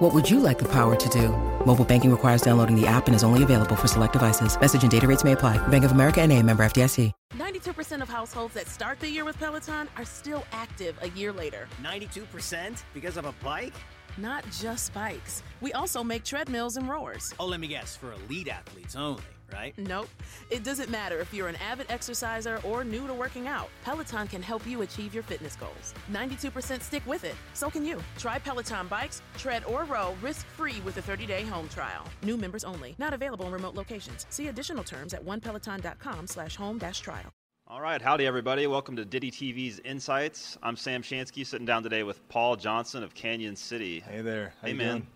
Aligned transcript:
What 0.00 0.14
would 0.14 0.30
you 0.30 0.40
like 0.40 0.58
the 0.58 0.68
power 0.68 0.96
to 0.96 1.08
do? 1.10 1.28
Mobile 1.66 1.84
banking 1.84 2.10
requires 2.10 2.40
downloading 2.40 2.74
the 2.74 2.86
app 2.86 3.06
and 3.06 3.14
is 3.14 3.22
only 3.22 3.42
available 3.42 3.76
for 3.76 3.86
select 3.86 4.14
devices. 4.14 4.58
Message 4.58 4.80
and 4.80 4.90
data 4.90 5.06
rates 5.06 5.24
may 5.24 5.32
apply. 5.32 5.58
Bank 5.68 5.84
of 5.84 5.92
America 5.92 6.22
and 6.22 6.32
a 6.32 6.42
member 6.42 6.62
FDIC. 6.62 7.12
92% 7.36 8.00
of 8.00 8.08
households 8.08 8.54
that 8.54 8.66
start 8.66 8.98
the 8.98 9.10
year 9.10 9.26
with 9.26 9.38
Peloton 9.38 9.88
are 9.98 10.06
still 10.06 10.46
active 10.52 10.96
a 11.02 11.10
year 11.10 11.34
later. 11.34 11.68
92% 11.82 12.82
because 12.94 13.18
of 13.18 13.26
a 13.26 13.34
bike? 13.44 13.74
Not 14.16 14.42
just 14.50 14.94
bikes. 14.94 15.42
We 15.60 15.74
also 15.74 16.02
make 16.02 16.24
treadmills 16.24 16.78
and 16.78 16.88
rowers. 16.88 17.34
Oh, 17.38 17.44
let 17.44 17.60
me 17.60 17.66
guess, 17.66 17.94
for 17.94 18.14
elite 18.14 18.48
athletes 18.48 18.96
only, 18.96 19.22
right? 19.52 19.74
Nope. 19.78 20.08
It 20.50 20.64
doesn't 20.64 20.90
matter 20.90 21.18
if 21.20 21.32
you're 21.32 21.48
an 21.48 21.56
avid 21.56 21.86
exerciser 21.90 22.60
or 22.64 22.84
new 22.84 23.06
to 23.06 23.14
working 23.14 23.48
out. 23.48 23.68
Peloton 23.84 24.26
can 24.26 24.42
help 24.42 24.66
you 24.66 24.82
achieve 24.82 25.14
your 25.14 25.22
fitness 25.22 25.56
goals. 25.56 25.94
92% 26.12 26.82
stick 26.82 27.06
with 27.06 27.24
it. 27.24 27.34
So 27.54 27.70
can 27.70 27.84
you. 27.84 28.00
Try 28.18 28.38
Peloton 28.38 28.86
bikes, 28.88 29.22
tread, 29.36 29.64
or 29.64 29.84
row 29.84 30.16
risk-free 30.22 30.80
with 30.84 30.96
a 30.98 31.02
30-day 31.02 31.42
home 31.42 31.68
trial. 31.68 32.04
New 32.22 32.36
members 32.36 32.64
only. 32.64 32.94
Not 32.98 33.14
available 33.14 33.46
in 33.46 33.52
remote 33.52 33.74
locations. 33.74 34.26
See 34.30 34.48
additional 34.48 34.84
terms 34.84 35.14
at 35.14 35.24
onepeloton.com 35.24 36.26
slash 36.26 36.56
home 36.56 36.78
dash 36.78 37.00
trial. 37.00 37.32
All 37.70 37.80
right, 37.80 38.02
howdy 38.02 38.26
everybody. 38.26 38.66
Welcome 38.66 38.96
to 38.96 39.04
DittyTV's 39.04 39.78
Insights. 39.84 40.58
I'm 40.60 40.74
Sam 40.74 41.02
Shansky, 41.02 41.46
sitting 41.46 41.64
down 41.64 41.84
today 41.84 42.02
with 42.02 42.28
Paul 42.28 42.56
Johnson 42.56 43.04
of 43.04 43.14
Canyon 43.14 43.54
City. 43.54 44.00
Hey 44.00 44.22
there. 44.22 44.54
How 44.60 44.66
hey 44.66 44.72
you 44.72 44.78
man. 44.78 44.88
doing? 44.88 45.06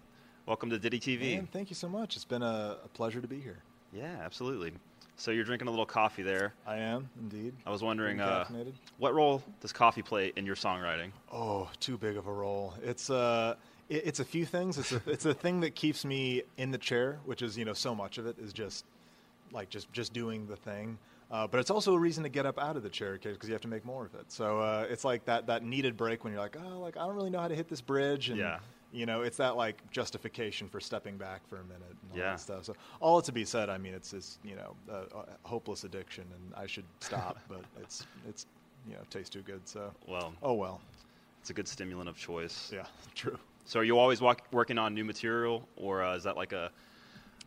Welcome 0.47 0.71
to 0.71 0.79
DittyTV. 0.79 1.35
Man, 1.35 1.49
thank 1.51 1.69
you 1.69 1.75
so 1.75 1.89
much. 1.89 2.15
It's 2.15 2.25
been 2.25 2.43
a, 2.45 2.77
a 2.85 2.89
pleasure 2.93 3.21
to 3.21 3.27
be 3.27 3.41
here. 3.41 3.59
Yeah, 3.95 4.17
absolutely. 4.23 4.73
So 5.17 5.31
you're 5.31 5.45
drinking 5.45 5.69
a 5.69 5.71
little 5.71 5.87
coffee 5.87 6.23
there. 6.23 6.55
I 6.67 6.79
am 6.79 7.09
indeed. 7.19 7.55
I 7.65 7.71
was 7.71 7.83
wondering, 7.83 8.21
uh, 8.21 8.45
what 8.99 9.15
role 9.15 9.43
does 9.61 9.73
coffee 9.73 10.03
play 10.03 10.33
in 10.35 10.45
your 10.45 10.57
songwriting? 10.57 11.13
Oh, 11.33 11.71
too 11.79 11.97
big 11.97 12.17
of 12.17 12.27
a 12.27 12.33
role. 12.33 12.75
It's 12.83 13.11
uh, 13.11 13.55
it, 13.89 14.03
it's 14.07 14.21
a 14.21 14.25
few 14.25 14.45
things. 14.45 14.77
It's 14.79 14.93
a, 14.93 15.01
it's 15.07 15.25
a 15.25 15.35
thing 15.35 15.61
that 15.61 15.77
keeps 15.77 16.05
me 16.05 16.43
in 16.57 16.73
the 16.73 16.79
chair, 16.79 17.21
which 17.25 17.43
is 17.43 17.57
you 17.57 17.65
know 17.65 17.73
so 17.73 17.95
much 17.95 18.19
of 18.19 18.27
it 18.27 18.39
is 18.39 18.53
just 18.53 18.85
like 19.53 19.71
just 19.71 19.93
just 19.93 20.13
doing 20.13 20.47
the 20.47 20.57
thing. 20.57 20.99
Uh, 21.31 21.47
but 21.47 21.59
it's 21.59 21.71
also 21.71 21.95
a 21.95 21.99
reason 21.99 22.23
to 22.23 22.29
get 22.29 22.45
up 22.45 22.59
out 22.59 22.77
of 22.77 22.83
the 22.83 22.89
chair 22.91 23.13
because 23.13 23.49
you 23.49 23.55
have 23.55 23.63
to 23.63 23.69
make 23.69 23.85
more 23.85 24.05
of 24.05 24.15
it. 24.15 24.31
So 24.31 24.61
uh, 24.61 24.87
it's 24.91 25.05
like 25.05 25.25
that 25.27 25.47
that 25.47 25.63
needed 25.63 25.97
break 25.97 26.25
when 26.25 26.33
you're 26.33 26.43
like, 26.43 26.57
oh, 26.57 26.81
like 26.81 26.97
I 26.97 27.07
don't 27.07 27.15
really 27.15 27.31
know 27.31 27.41
how 27.41 27.49
to 27.49 27.57
hit 27.57 27.69
this 27.69 27.81
bridge, 27.81 28.31
and 28.31 28.39
Yeah. 28.39 28.59
You 28.95 29.07
know, 29.07 29.23
it's 29.23 29.37
that 29.39 29.57
like 29.57 29.91
justification 29.91 30.69
for 30.69 30.81
stepping 30.81 31.17
back 31.17 31.47
for 31.49 31.57
a 31.57 31.65
minute 31.65 31.97
and 32.03 32.13
all 32.13 32.19
Yeah. 32.19 32.33
that 32.33 32.41
stuff. 32.41 32.65
So 32.65 32.75
all 33.01 33.21
to 33.21 33.33
be 33.33 33.45
said, 33.45 33.69
I 33.69 33.77
mean, 33.77 33.93
it's 33.93 34.13
it's 34.13 34.39
you 34.45 34.55
know 34.55 34.77
a, 34.89 35.19
a 35.19 35.25
hopeless 35.45 35.85
addiction, 35.85 36.25
and 36.35 36.55
I 36.55 36.67
should 36.67 36.85
stop, 37.01 37.39
but 37.49 37.61
it's 37.83 38.07
it's 38.29 38.47
you 38.87 38.95
know 38.95 39.01
tastes 39.11 39.31
too 39.31 39.43
good. 39.43 39.69
So 39.69 39.93
Well, 40.07 40.33
oh 40.43 40.55
well, 40.55 40.81
it's 41.41 41.51
a 41.51 41.55
good 41.55 41.67
stimulant 41.69 42.09
of 42.09 42.17
choice. 42.17 42.71
yeah, 42.73 42.87
true. 43.15 43.39
So 43.67 43.81
are 43.81 43.85
you 43.85 43.99
always 43.99 44.21
walk, 44.21 44.43
working 44.53 44.79
on 44.79 44.95
new 44.95 45.05
material, 45.05 45.69
or 45.77 46.03
uh, 46.05 46.15
is 46.17 46.23
that 46.25 46.37
like 46.37 46.53
a 46.53 46.71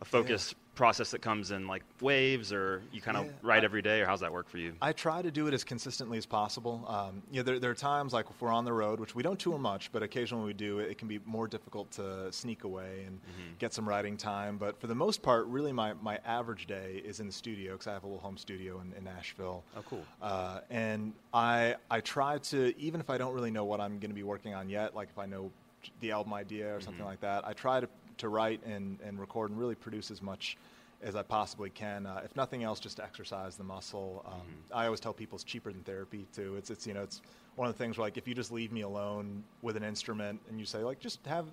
a 0.01 0.05
focused 0.05 0.55
process 0.77 1.11
that 1.11 1.21
comes 1.21 1.51
in 1.51 1.67
like 1.67 1.83
waves, 2.01 2.53
or 2.53 2.83
you 2.93 3.01
kind 3.01 3.17
of 3.17 3.25
Yeah, 3.25 3.31
write 3.41 3.63
I- 3.63 3.65
every 3.65 3.81
day, 3.81 3.99
or 4.01 4.05
how's 4.05 4.19
that 4.21 4.31
work 4.31 4.47
for 4.47 4.59
you? 4.59 4.73
I 4.81 4.93
try 4.93 5.21
to 5.21 5.31
do 5.31 5.47
it 5.47 5.53
as 5.53 5.63
consistently 5.63 6.17
as 6.19 6.25
possible. 6.27 6.85
Um, 6.87 7.23
you 7.31 7.37
know, 7.37 7.43
there, 7.43 7.59
there 7.59 7.71
are 7.71 7.75
times 7.75 8.13
like 8.13 8.27
if 8.29 8.39
we're 8.41 8.51
on 8.51 8.63
the 8.63 8.71
road, 8.71 8.99
which 8.99 9.15
we 9.15 9.23
don't 9.23 9.39
tour 9.39 9.57
much, 9.57 9.91
but 9.91 10.03
occasionally 10.03 10.45
we 10.45 10.53
do, 10.53 10.79
it, 10.79 10.97
can 10.99 11.07
be 11.07 11.19
more 11.25 11.47
difficult 11.47 11.89
to 11.93 12.31
sneak 12.31 12.63
away 12.63 13.03
and 13.07 13.19
get 13.59 13.73
some 13.73 13.89
writing 13.89 14.15
time. 14.17 14.57
But 14.57 14.79
for 14.79 14.87
the 14.87 14.95
most 14.95 15.21
part, 15.21 15.47
really, 15.47 15.73
my, 15.73 15.93
my 16.01 16.19
average 16.25 16.67
day 16.67 17.01
is 17.03 17.19
in 17.19 17.25
the 17.27 17.33
studio 17.33 17.73
because 17.73 17.87
I 17.87 17.93
have 17.93 18.03
a 18.03 18.07
little 18.07 18.21
home 18.21 18.37
studio 18.37 18.79
in, 18.79 18.93
in 18.97 19.03
Nashville. 19.03 19.63
Oh, 19.75 19.81
cool. 19.89 20.03
Uh, 20.21 20.59
and 20.69 21.13
I 21.33 21.75
I 21.89 22.01
try 22.01 22.37
to 22.37 22.73
even 22.79 23.01
if 23.01 23.09
I 23.09 23.17
don't 23.17 23.33
really 23.33 23.51
know 23.51 23.65
what 23.65 23.81
I'm 23.81 23.97
going 23.99 24.11
to 24.11 24.15
be 24.15 24.23
working 24.23 24.53
on 24.53 24.69
yet, 24.69 24.95
like 24.95 25.09
if 25.09 25.17
I 25.17 25.25
know 25.25 25.51
the 25.99 26.11
album 26.11 26.33
idea 26.33 26.75
or 26.75 26.81
something 26.81 27.05
like 27.05 27.21
that, 27.21 27.45
I 27.47 27.53
try 27.53 27.79
to 27.79 27.87
to 28.17 28.29
write 28.29 28.63
and, 28.65 28.99
and 29.05 29.19
record 29.19 29.51
and 29.51 29.59
really 29.59 29.75
produce 29.75 30.09
as 30.09 30.23
much 30.23 30.57
as 31.03 31.15
I 31.15 31.21
possibly 31.21 31.69
can. 31.69 32.07
Uh, 32.07 32.21
if 32.25 32.35
nothing 32.35 32.63
else, 32.63 32.79
just 32.79 32.97
to 32.97 33.03
exercise 33.03 33.55
the 33.57 33.63
muscle. 33.63 34.23
Um, 34.27 34.41
I 34.73 34.85
always 34.85 34.99
tell 34.99 35.13
people 35.13 35.35
it's 35.35 35.43
cheaper 35.43 35.71
than 35.71 35.83
therapy 35.83 36.25
too. 36.33 36.55
It's 36.57 36.71
it's 36.71 36.87
you 36.87 36.93
know 36.95 37.03
it's 37.03 37.21
one 37.55 37.67
of 37.67 37.75
the 37.75 37.83
things 37.83 37.97
where 37.97 38.05
like 38.07 38.17
if 38.17 38.27
you 38.27 38.33
just 38.33 38.51
leave 38.51 38.71
me 38.71 38.81
alone 38.81 39.43
with 39.61 39.77
an 39.77 39.83
instrument 39.83 40.39
and 40.49 40.59
you 40.59 40.65
say 40.65 40.79
like 40.79 40.99
just 40.99 41.23
have 41.27 41.45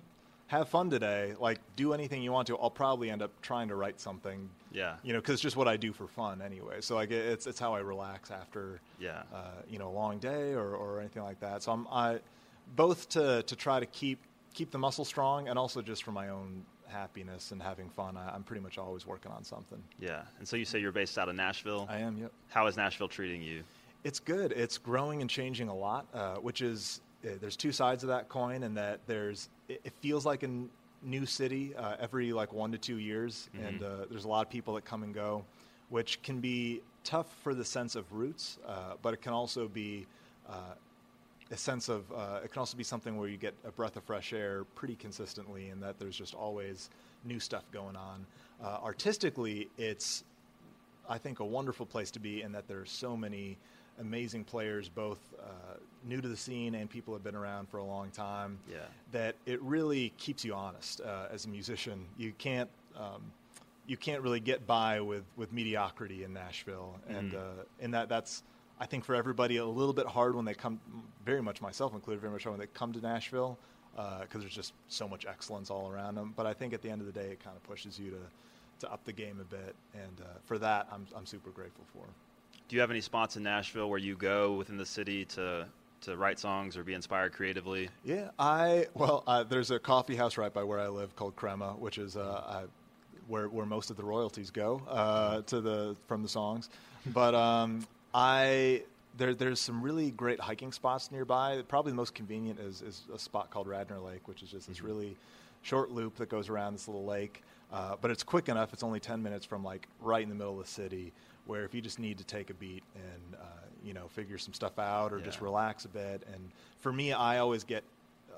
have 0.47 0.69
fun 0.69 0.89
today, 0.89 1.33
like 1.39 1.59
do 1.75 1.93
anything 1.93 2.21
you 2.21 2.31
want 2.31 2.45
to, 2.47 2.57
I'll 2.57 2.69
probably 2.69 3.09
end 3.09 3.21
up 3.23 3.31
trying 3.41 3.67
to 3.69 3.75
write 3.75 3.99
something. 3.99 4.47
Yeah. 4.71 4.95
You 5.03 5.13
know, 5.13 5.19
because 5.19 5.33
it's 5.33 5.41
just 5.41 5.55
what 5.55 5.67
I 5.67 5.75
do 5.77 5.91
for 5.93 6.07
fun 6.07 6.41
anyway. 6.41 6.81
So 6.81 6.95
like 6.95 7.11
it's 7.11 7.45
it's 7.47 7.59
how 7.59 7.73
I 7.75 7.79
relax 7.79 8.31
after 8.31 8.79
Yeah. 8.99 9.21
uh, 9.33 9.61
you 9.69 9.77
know 9.79 9.89
a 9.89 9.95
long 9.95 10.17
day 10.17 10.53
or, 10.53 10.75
or 10.75 10.99
anything 10.99 11.21
like 11.23 11.39
that. 11.41 11.61
So 11.61 11.71
I'm 11.71 11.87
I 11.91 12.19
both 12.75 13.09
to 13.09 13.43
to 13.43 13.55
try 13.55 13.79
to 13.79 13.85
keep 13.85 14.19
keep 14.53 14.71
the 14.71 14.77
muscle 14.77 15.05
strong 15.05 15.47
and 15.49 15.59
also 15.59 15.81
just 15.81 16.03
for 16.03 16.11
my 16.11 16.29
own 16.29 16.65
happiness 16.87 17.51
and 17.51 17.61
having 17.61 17.89
fun. 17.89 18.15
I, 18.15 18.33
I'm 18.33 18.43
pretty 18.43 18.61
much 18.61 18.77
always 18.77 19.05
working 19.05 19.31
on 19.31 19.43
something. 19.43 19.83
Yeah. 19.99 20.21
And 20.39 20.47
so 20.47 20.55
you 20.55 20.65
say 20.65 20.79
you're 20.79 20.91
based 20.93 21.17
out 21.17 21.27
of 21.27 21.35
Nashville. 21.35 21.87
I 21.89 21.99
am. 21.99 22.17
Yep. 22.17 22.31
How 22.49 22.67
is 22.67 22.77
Nashville 22.77 23.09
treating 23.09 23.41
you? 23.41 23.63
It's 24.03 24.19
good. 24.19 24.51
It's 24.51 24.77
growing 24.77 25.21
and 25.21 25.29
changing 25.29 25.67
a 25.67 25.75
lot, 25.75 26.05
uh, 26.13 26.35
which 26.35 26.61
is 26.61 27.01
uh, 27.25 27.31
there's 27.41 27.57
two 27.57 27.71
sides 27.71 28.03
of 28.03 28.09
that 28.09 28.29
coin, 28.29 28.63
and 28.63 28.77
that 28.77 28.99
there's 29.07 29.49
it, 29.67 29.81
it 29.83 29.93
feels 29.99 30.25
like 30.25 30.43
a 30.43 30.47
n- 30.47 30.69
new 31.01 31.25
city 31.25 31.75
uh, 31.75 31.95
every 31.99 32.31
like 32.31 32.53
one 32.53 32.71
to 32.71 32.77
two 32.77 32.97
years, 32.97 33.49
and 33.61 33.83
uh, 33.83 34.05
there's 34.09 34.25
a 34.25 34.27
lot 34.27 34.45
of 34.45 34.51
people 34.51 34.75
that 34.75 34.85
come 34.85 35.03
and 35.03 35.13
go, 35.13 35.43
which 35.89 36.21
can 36.21 36.39
be 36.39 36.81
tough 37.03 37.27
for 37.43 37.53
the 37.53 37.65
sense 37.65 37.95
of 37.95 38.13
roots, 38.13 38.59
uh, 38.67 38.93
but 39.01 39.13
it 39.13 39.21
can 39.21 39.33
also 39.33 39.67
be. 39.67 40.05
A 41.51 41.57
sense 41.57 41.89
of 41.89 42.11
uh, 42.11 42.39
it 42.43 42.51
can 42.51 42.59
also 42.59 42.75
be 42.75 42.83
something 42.83 43.17
where 43.17 43.29
you 43.29 43.37
get 43.37 43.53
a 43.65 43.71
breath 43.71 43.97
of 43.97 44.03
fresh 44.03 44.33
air 44.33 44.63
pretty 44.75 44.95
consistently, 44.95 45.69
and 45.69 45.81
that 45.83 45.99
there's 45.99 46.17
just 46.17 46.33
always 46.33 46.89
new 47.23 47.39
stuff 47.39 47.63
going 47.71 47.95
on. 47.95 48.25
Uh, 48.63 48.79
artistically, 48.83 49.69
it's 49.77 50.23
I 51.07 51.17
think 51.17 51.39
a 51.39 51.45
wonderful 51.45 51.85
place 51.85 52.11
to 52.11 52.19
be 52.19 52.41
in 52.41 52.51
that 52.53 52.67
there's 52.67 52.91
so 52.91 53.15
many 53.15 53.57
amazing 53.99 54.43
players, 54.43 54.89
both 54.89 55.19
uh, 55.39 55.77
new 56.03 56.21
to 56.21 56.27
the 56.27 56.35
scene 56.37 56.75
and 56.75 56.89
people 56.89 57.13
have 57.13 57.23
been 57.23 57.35
around 57.35 57.69
for 57.69 57.77
a 57.77 57.83
long 57.83 58.09
time. 58.11 58.59
Yeah. 58.69 58.77
That 59.11 59.35
it 59.45 59.61
really 59.61 60.13
keeps 60.17 60.43
you 60.43 60.53
honest 60.53 61.01
uh, 61.01 61.27
as 61.31 61.45
a 61.45 61.49
musician. 61.49 62.05
You 62.17 62.33
can't 62.37 62.69
um, 62.97 63.21
you 63.87 63.97
can't 63.97 64.21
really 64.21 64.39
get 64.39 64.65
by 64.65 64.99
with, 65.01 65.23
with 65.35 65.53
mediocrity 65.53 66.23
in 66.23 66.33
Nashville, 66.33 66.95
and 67.07 67.35
uh, 67.35 67.63
and 67.79 67.93
that 67.93 68.09
that's 68.09 68.43
I 68.79 68.85
think 68.85 69.05
for 69.05 69.15
everybody 69.15 69.57
a 69.57 69.65
little 69.65 69.93
bit 69.93 70.05
hard 70.05 70.35
when 70.35 70.45
they 70.45 70.53
come. 70.53 70.79
Very 71.25 71.41
much 71.41 71.61
myself 71.61 71.93
included. 71.93 72.21
Very 72.21 72.33
much 72.33 72.43
hard 72.43 72.57
when 72.57 72.59
they 72.59 72.71
come 72.73 72.93
to 72.93 72.99
Nashville 72.99 73.57
because 73.95 74.41
there's 74.41 74.53
just 74.53 74.73
so 74.89 75.07
much 75.07 75.25
excellence 75.25 75.69
all 75.69 75.89
around 75.89 76.15
them. 76.15 76.33
But 76.35 76.45
I 76.45 76.53
think 76.53 76.73
at 76.73 76.81
the 76.81 76.89
end 76.89 77.01
of 77.01 77.07
the 77.07 77.13
day, 77.13 77.27
it 77.31 77.43
kind 77.43 77.55
of 77.55 77.63
pushes 77.63 77.97
you 77.97 78.11
to 78.11 78.17
to 78.79 78.91
up 78.91 79.03
the 79.05 79.13
game 79.13 79.39
a 79.39 79.45
bit, 79.45 79.75
and 79.93 80.19
uh, 80.21 80.25
for 80.45 80.57
that, 80.59 80.87
I'm 80.91 81.07
I'm 81.15 81.25
super 81.25 81.49
grateful 81.49 81.85
for. 81.93 82.05
Do 82.67 82.75
you 82.75 82.81
have 82.81 82.91
any 82.91 83.01
spots 83.01 83.37
in 83.37 83.43
Nashville 83.43 83.89
where 83.89 83.99
you 83.99 84.15
go 84.15 84.53
within 84.53 84.77
the 84.77 84.85
city 84.85 85.25
to 85.25 85.67
to 86.01 86.17
write 86.17 86.39
songs 86.39 86.77
or 86.77 86.83
be 86.83 86.93
inspired 86.93 87.33
creatively? 87.33 87.89
Yeah, 88.03 88.29
I 88.37 88.87
well, 88.93 89.23
uh, 89.27 89.43
there's 89.43 89.71
a 89.71 89.79
coffee 89.79 90.15
house 90.15 90.37
right 90.37 90.53
by 90.53 90.63
where 90.63 90.79
I 90.79 90.87
live 90.87 91.15
called 91.15 91.35
Crema, 91.35 91.73
which 91.73 91.97
is 91.97 92.17
uh, 92.17 92.43
I, 92.45 92.63
where 93.27 93.47
where 93.47 93.65
most 93.65 93.91
of 93.91 93.97
the 93.97 94.03
royalties 94.03 94.51
go 94.51 94.81
uh, 94.89 95.41
to 95.43 95.61
the 95.61 95.95
from 96.07 96.21
the 96.21 96.29
songs. 96.29 96.69
But 97.07 97.35
um, 97.35 97.87
I 98.15 98.83
there 99.17 99.35
there's 99.35 99.59
some 99.59 99.81
really 99.81 100.09
great 100.09 100.39
hiking 100.39 100.71
spots 100.71 101.11
nearby. 101.11 101.61
Probably 101.67 101.91
the 101.91 101.97
most 101.97 102.15
convenient 102.15 102.61
is 102.61 102.81
is 102.81 103.01
a 103.13 103.19
spot 103.19 103.49
called 103.51 103.67
Radnor 103.67 103.99
Lake, 103.99 104.25
which 104.29 104.41
is 104.41 104.49
just 104.49 104.69
this 104.69 104.81
really 104.81 105.17
short 105.63 105.91
loop 105.91 106.15
that 106.15 106.29
goes 106.29 106.47
around 106.47 106.73
this 106.73 106.87
little 106.87 107.05
lake. 107.05 107.43
Uh, 107.73 107.95
but 107.99 108.11
it's 108.11 108.23
quick 108.23 108.47
enough. 108.47 108.71
It's 108.71 108.83
only 108.83 109.01
10 109.01 109.21
minutes 109.21 109.45
from 109.45 109.65
like 109.65 109.87
right 109.99 110.23
in 110.23 110.29
the 110.29 110.35
middle 110.35 110.53
of 110.53 110.65
the 110.65 110.71
city, 110.71 111.11
where 111.45 111.65
if 111.65 111.73
you 111.73 111.81
just 111.81 111.99
need 111.99 112.17
to 112.19 112.23
take 112.23 112.49
a 112.49 112.53
beat 112.53 112.83
and 112.95 113.35
uh, 113.35 113.45
you 113.83 113.93
know 113.93 114.07
figure 114.07 114.37
some 114.37 114.53
stuff 114.53 114.79
out 114.79 115.11
or 115.11 115.19
just 115.19 115.41
relax 115.41 115.83
a 115.83 115.89
bit. 115.89 116.23
And 116.31 116.51
for 116.79 116.93
me, 116.93 117.11
I 117.11 117.39
always 117.39 117.65
get 117.65 117.83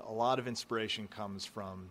a 0.08 0.12
lot 0.12 0.40
of 0.40 0.48
inspiration 0.48 1.06
comes 1.06 1.44
from 1.44 1.88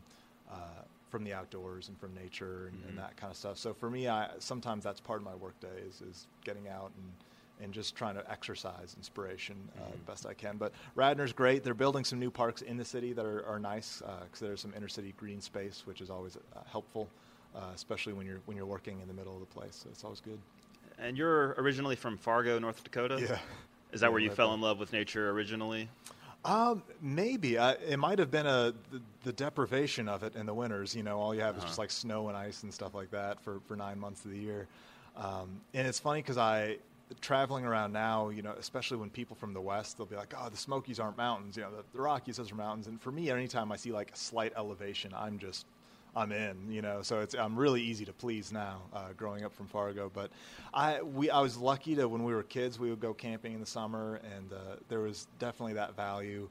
uh, 0.51 0.81
from 1.09 1.23
the 1.23 1.31
outdoors 1.31 1.87
and 1.87 1.97
from 1.97 2.13
nature 2.13 2.67
and, 2.67 2.83
and 2.89 2.97
that 2.97 3.15
kind 3.15 3.31
of 3.31 3.37
stuff. 3.37 3.57
So 3.57 3.73
for 3.73 3.89
me, 3.89 4.09
I 4.09 4.27
sometimes 4.39 4.83
that's 4.83 4.99
part 4.99 5.19
of 5.19 5.25
my 5.25 5.35
workday 5.35 5.79
is, 5.87 6.01
is 6.01 6.27
getting 6.43 6.67
out 6.67 6.91
and 6.97 7.13
and 7.61 7.73
just 7.73 7.95
trying 7.95 8.15
to 8.15 8.31
exercise 8.31 8.93
inspiration 8.97 9.55
uh, 9.77 9.91
the 9.91 10.11
best 10.11 10.25
I 10.25 10.33
can. 10.33 10.57
But 10.57 10.71
Radnor's 10.95 11.33
great. 11.33 11.63
They're 11.63 11.73
building 11.73 12.03
some 12.03 12.19
new 12.19 12.29
parks 12.31 12.61
in 12.61 12.77
the 12.77 12.85
city 12.85 13.13
that 13.13 13.25
are, 13.25 13.45
are 13.45 13.59
nice 13.59 14.01
because 14.23 14.39
there's 14.39 14.61
some 14.61 14.73
inner 14.75 14.87
city 14.87 15.13
green 15.17 15.41
space, 15.41 15.83
which 15.85 16.01
is 16.01 16.09
always 16.09 16.37
uh, 16.37 16.59
helpful, 16.71 17.07
uh, 17.55 17.61
especially 17.75 18.13
when 18.13 18.25
you're 18.25 18.39
when 18.45 18.55
you're 18.57 18.65
working 18.65 18.99
in 19.01 19.07
the 19.07 19.13
middle 19.13 19.33
of 19.33 19.39
the 19.39 19.45
place. 19.47 19.75
So 19.83 19.89
it's 19.91 20.03
always 20.03 20.19
good. 20.19 20.39
And 20.99 21.17
you're 21.17 21.55
originally 21.57 21.95
from 21.95 22.17
Fargo, 22.17 22.57
North 22.59 22.83
Dakota. 22.83 23.17
Yeah. 23.19 23.37
Is 23.91 24.01
that 24.01 24.07
Yeah, 24.07 24.09
where 24.09 24.19
you 24.19 24.29
right 24.29 24.35
fell 24.35 24.53
in 24.53 24.61
love 24.61 24.79
with 24.79 24.91
nature 24.93 25.29
originally? 25.29 25.89
Um, 26.45 26.83
maybe 27.01 27.57
I, 27.57 27.71
it 27.73 27.97
might 27.97 28.19
have 28.19 28.31
been 28.31 28.45
a 28.45 28.73
the, 28.91 29.01
the 29.23 29.33
deprivation 29.33 30.07
of 30.07 30.23
it 30.23 30.35
in 30.35 30.45
the 30.45 30.53
winters. 30.53 30.95
You 30.95 31.03
know, 31.03 31.19
all 31.19 31.33
you 31.35 31.41
have 31.41 31.57
is 31.57 31.63
just 31.63 31.77
like 31.77 31.91
snow 31.91 32.27
and 32.29 32.37
ice 32.37 32.63
and 32.63 32.73
stuff 32.73 32.93
like 32.93 33.11
that 33.11 33.41
for, 33.41 33.59
for 33.67 33.75
nine 33.75 33.99
months 33.99 34.23
of 34.25 34.31
the 34.31 34.37
year. 34.37 34.67
Um, 35.15 35.61
and 35.73 35.87
it's 35.87 35.99
funny 35.99 36.21
because 36.21 36.37
I 36.37 36.77
traveling 37.21 37.65
around 37.65 37.93
now, 37.93 38.29
you 38.29 38.41
know, 38.41 38.53
especially 38.57 38.97
when 38.97 39.09
people 39.09 39.35
from 39.35 39.53
the 39.53 39.61
west, 39.61 39.97
they'll 39.97 40.05
be 40.05 40.15
like, 40.15 40.33
"Oh, 40.37 40.49
the 40.49 40.57
Smokies 40.57 40.99
aren't 40.99 41.17
mountains. 41.17 41.57
You 41.57 41.63
know, 41.63 41.71
the, 41.71 41.83
the 41.93 42.01
Rockies 42.01 42.37
those 42.37 42.51
are 42.51 42.55
mountains." 42.55 42.87
And 42.87 43.01
for 43.01 43.11
me, 43.11 43.29
anytime 43.29 43.71
I 43.71 43.77
see 43.77 43.91
like 43.91 44.11
a 44.11 44.17
slight 44.17 44.53
elevation, 44.55 45.13
I'm 45.15 45.39
just 45.39 45.65
I'm 46.15 46.31
in, 46.31 46.71
you 46.71 46.81
know. 46.81 47.01
So 47.01 47.19
it's 47.21 47.35
I'm 47.35 47.55
really 47.55 47.81
easy 47.81 48.03
to 48.05 48.13
please 48.13 48.51
now, 48.51 48.81
uh, 48.93 49.13
growing 49.15 49.43
up 49.45 49.53
from 49.53 49.67
Fargo. 49.67 50.11
But 50.13 50.31
I 50.73 51.01
we 51.01 51.29
I 51.29 51.39
was 51.41 51.57
lucky 51.57 51.95
to 51.95 52.07
when 52.07 52.23
we 52.23 52.33
were 52.33 52.43
kids, 52.43 52.79
we 52.79 52.89
would 52.89 52.99
go 52.99 53.13
camping 53.13 53.53
in 53.53 53.59
the 53.59 53.65
summer, 53.65 54.19
and 54.35 54.51
uh, 54.51 54.55
there 54.89 54.99
was 54.99 55.27
definitely 55.39 55.73
that 55.73 55.95
value. 55.95 56.49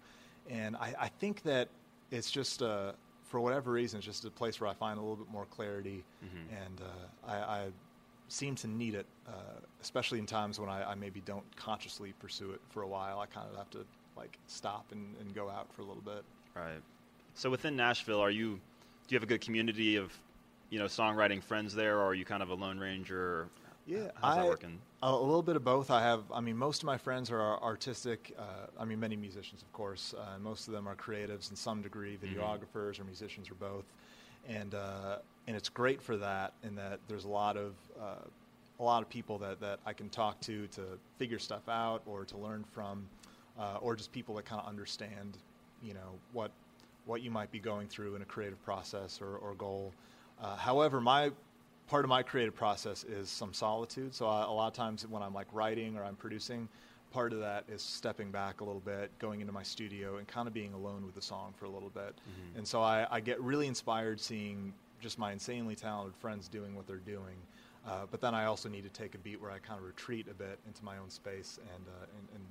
And 0.48 0.76
I, 0.76 0.94
I 1.00 1.08
think 1.08 1.42
that 1.42 1.68
it's 2.12 2.30
just 2.30 2.62
uh, 2.62 2.92
for 3.24 3.40
whatever 3.40 3.72
reason, 3.72 3.98
it's 3.98 4.06
just 4.06 4.24
a 4.24 4.30
place 4.30 4.60
where 4.60 4.70
I 4.70 4.74
find 4.74 4.98
a 4.98 5.02
little 5.02 5.16
bit 5.16 5.30
more 5.30 5.46
clarity, 5.46 6.04
and 6.50 6.80
uh, 6.80 7.30
I, 7.30 7.34
I 7.34 7.66
seem 8.28 8.54
to 8.56 8.66
need 8.66 8.94
it, 8.94 9.06
uh, 9.28 9.60
especially 9.80 10.18
in 10.18 10.26
times 10.26 10.58
when 10.58 10.68
I, 10.68 10.92
I 10.92 10.94
maybe 10.94 11.20
don't 11.20 11.44
consciously 11.56 12.12
pursue 12.18 12.50
it 12.52 12.60
for 12.70 12.82
a 12.82 12.88
while. 12.88 13.20
I 13.20 13.26
kind 13.26 13.48
of 13.50 13.56
have 13.56 13.70
to 13.70 13.84
like 14.16 14.38
stop 14.46 14.86
and, 14.92 15.14
and 15.20 15.34
go 15.34 15.48
out 15.48 15.72
for 15.72 15.82
a 15.82 15.84
little 15.84 16.02
bit. 16.02 16.24
Right. 16.54 16.80
So 17.34 17.50
within 17.50 17.76
Nashville, 17.76 18.20
are 18.20 18.30
you? 18.30 18.58
Do 19.08 19.14
you 19.14 19.16
have 19.16 19.22
a 19.22 19.26
good 19.26 19.40
community 19.42 19.96
of, 19.96 20.12
you 20.70 20.78
know, 20.78 20.86
songwriting 20.86 21.42
friends 21.42 21.74
there, 21.74 21.98
or 21.98 22.06
are 22.06 22.14
you 22.14 22.24
kind 22.24 22.42
of 22.42 22.48
a 22.50 22.54
lone 22.54 22.78
ranger? 22.78 23.48
Yeah, 23.86 24.10
how's 24.20 24.38
I, 24.38 24.40
that 24.40 24.48
working? 24.48 24.80
A, 25.02 25.06
a 25.06 25.12
little 25.12 25.42
bit 25.42 25.54
of 25.54 25.62
both. 25.62 25.92
I 25.92 26.02
have. 26.02 26.24
I 26.34 26.40
mean, 26.40 26.56
most 26.56 26.82
of 26.82 26.86
my 26.86 26.98
friends 26.98 27.30
are 27.30 27.62
artistic. 27.62 28.34
Uh, 28.36 28.66
I 28.80 28.84
mean, 28.84 28.98
many 28.98 29.14
musicians, 29.14 29.62
of 29.62 29.72
course. 29.72 30.12
Uh, 30.18 30.40
most 30.40 30.66
of 30.66 30.72
them 30.74 30.88
are 30.88 30.96
creatives 30.96 31.50
in 31.50 31.56
some 31.56 31.82
degree, 31.82 32.16
Mm-hmm. 32.16 32.40
videographers 32.40 32.98
or 32.98 33.04
musicians 33.04 33.48
or 33.48 33.54
both. 33.54 33.84
And 34.48 34.74
uh, 34.74 35.18
and 35.46 35.56
it's 35.56 35.68
great 35.68 36.02
for 36.02 36.16
that 36.16 36.52
in 36.62 36.74
that 36.76 37.00
there's 37.08 37.24
a 37.24 37.28
lot 37.28 37.56
of 37.56 37.74
uh, 38.00 38.24
a 38.78 38.82
lot 38.82 39.02
of 39.02 39.08
people 39.08 39.38
that, 39.38 39.60
that 39.60 39.80
I 39.86 39.92
can 39.92 40.08
talk 40.08 40.40
to 40.42 40.66
to 40.68 40.82
figure 41.18 41.38
stuff 41.38 41.68
out 41.68 42.02
or 42.06 42.24
to 42.26 42.36
learn 42.36 42.64
from, 42.74 43.08
uh, 43.58 43.78
or 43.80 43.96
just 43.96 44.12
people 44.12 44.34
that 44.34 44.44
kind 44.44 44.60
of 44.60 44.68
understand, 44.68 45.38
you 45.82 45.94
know, 45.94 46.12
what 46.32 46.50
what 47.06 47.22
you 47.22 47.30
might 47.30 47.52
be 47.52 47.60
going 47.60 47.86
through 47.86 48.16
in 48.16 48.22
a 48.22 48.24
creative 48.24 48.62
process 48.64 49.20
or, 49.22 49.36
or 49.36 49.54
goal. 49.54 49.92
Uh, 50.42 50.56
however, 50.56 51.00
my 51.00 51.30
part 51.86 52.04
of 52.04 52.08
my 52.08 52.22
creative 52.22 52.54
process 52.54 53.04
is 53.04 53.30
some 53.30 53.54
solitude. 53.54 54.12
So 54.12 54.26
I, 54.26 54.42
a 54.42 54.50
lot 54.50 54.66
of 54.66 54.72
times 54.74 55.06
when 55.06 55.22
I'm 55.22 55.32
like 55.32 55.46
writing 55.52 55.96
or 55.96 56.04
I'm 56.04 56.16
producing, 56.16 56.68
part 57.12 57.32
of 57.32 57.38
that 57.38 57.64
is 57.68 57.80
stepping 57.80 58.32
back 58.32 58.60
a 58.60 58.64
little 58.64 58.80
bit, 58.80 59.16
going 59.20 59.40
into 59.40 59.52
my 59.52 59.62
studio, 59.62 60.16
and 60.16 60.26
kind 60.26 60.48
of 60.48 60.52
being 60.52 60.74
alone 60.74 61.06
with 61.06 61.14
the 61.14 61.22
song 61.22 61.54
for 61.56 61.66
a 61.66 61.70
little 61.70 61.90
bit. 61.90 62.14
And 62.56 62.66
so 62.66 62.82
I, 62.82 63.06
I 63.08 63.20
get 63.20 63.40
really 63.40 63.68
inspired 63.68 64.20
seeing 64.20 64.74
just 65.06 65.18
my 65.20 65.30
insanely 65.30 65.76
talented 65.76 66.16
friends 66.16 66.48
doing 66.48 66.74
what 66.74 66.84
they're 66.88 66.96
doing. 66.96 67.36
Uh, 67.86 68.06
but 68.10 68.20
then 68.20 68.34
I 68.34 68.46
also 68.46 68.68
need 68.68 68.82
to 68.82 68.88
take 68.88 69.14
a 69.14 69.18
beat 69.18 69.40
where 69.40 69.52
I 69.52 69.58
kind 69.58 69.78
of 69.78 69.86
retreat 69.86 70.26
a 70.28 70.34
bit 70.34 70.58
into 70.66 70.84
my 70.84 70.98
own 70.98 71.08
space 71.08 71.60
and, 71.72 71.84
uh, 71.86 72.06
and, 72.18 72.28
and 72.34 72.44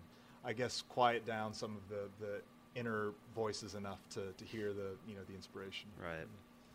I 0.45 0.53
guess 0.53 0.81
quiet 0.87 1.25
down 1.25 1.53
some 1.53 1.75
of 1.75 1.89
the, 1.89 2.25
the 2.25 2.41
inner 2.79 3.11
voices 3.35 3.75
enough 3.75 3.99
to, 4.11 4.31
to 4.37 4.45
hear 4.45 4.71
the 4.71 4.91
you 5.05 5.15
know 5.15 5.21
the 5.27 5.35
inspiration. 5.35 5.89
Right. 6.01 6.25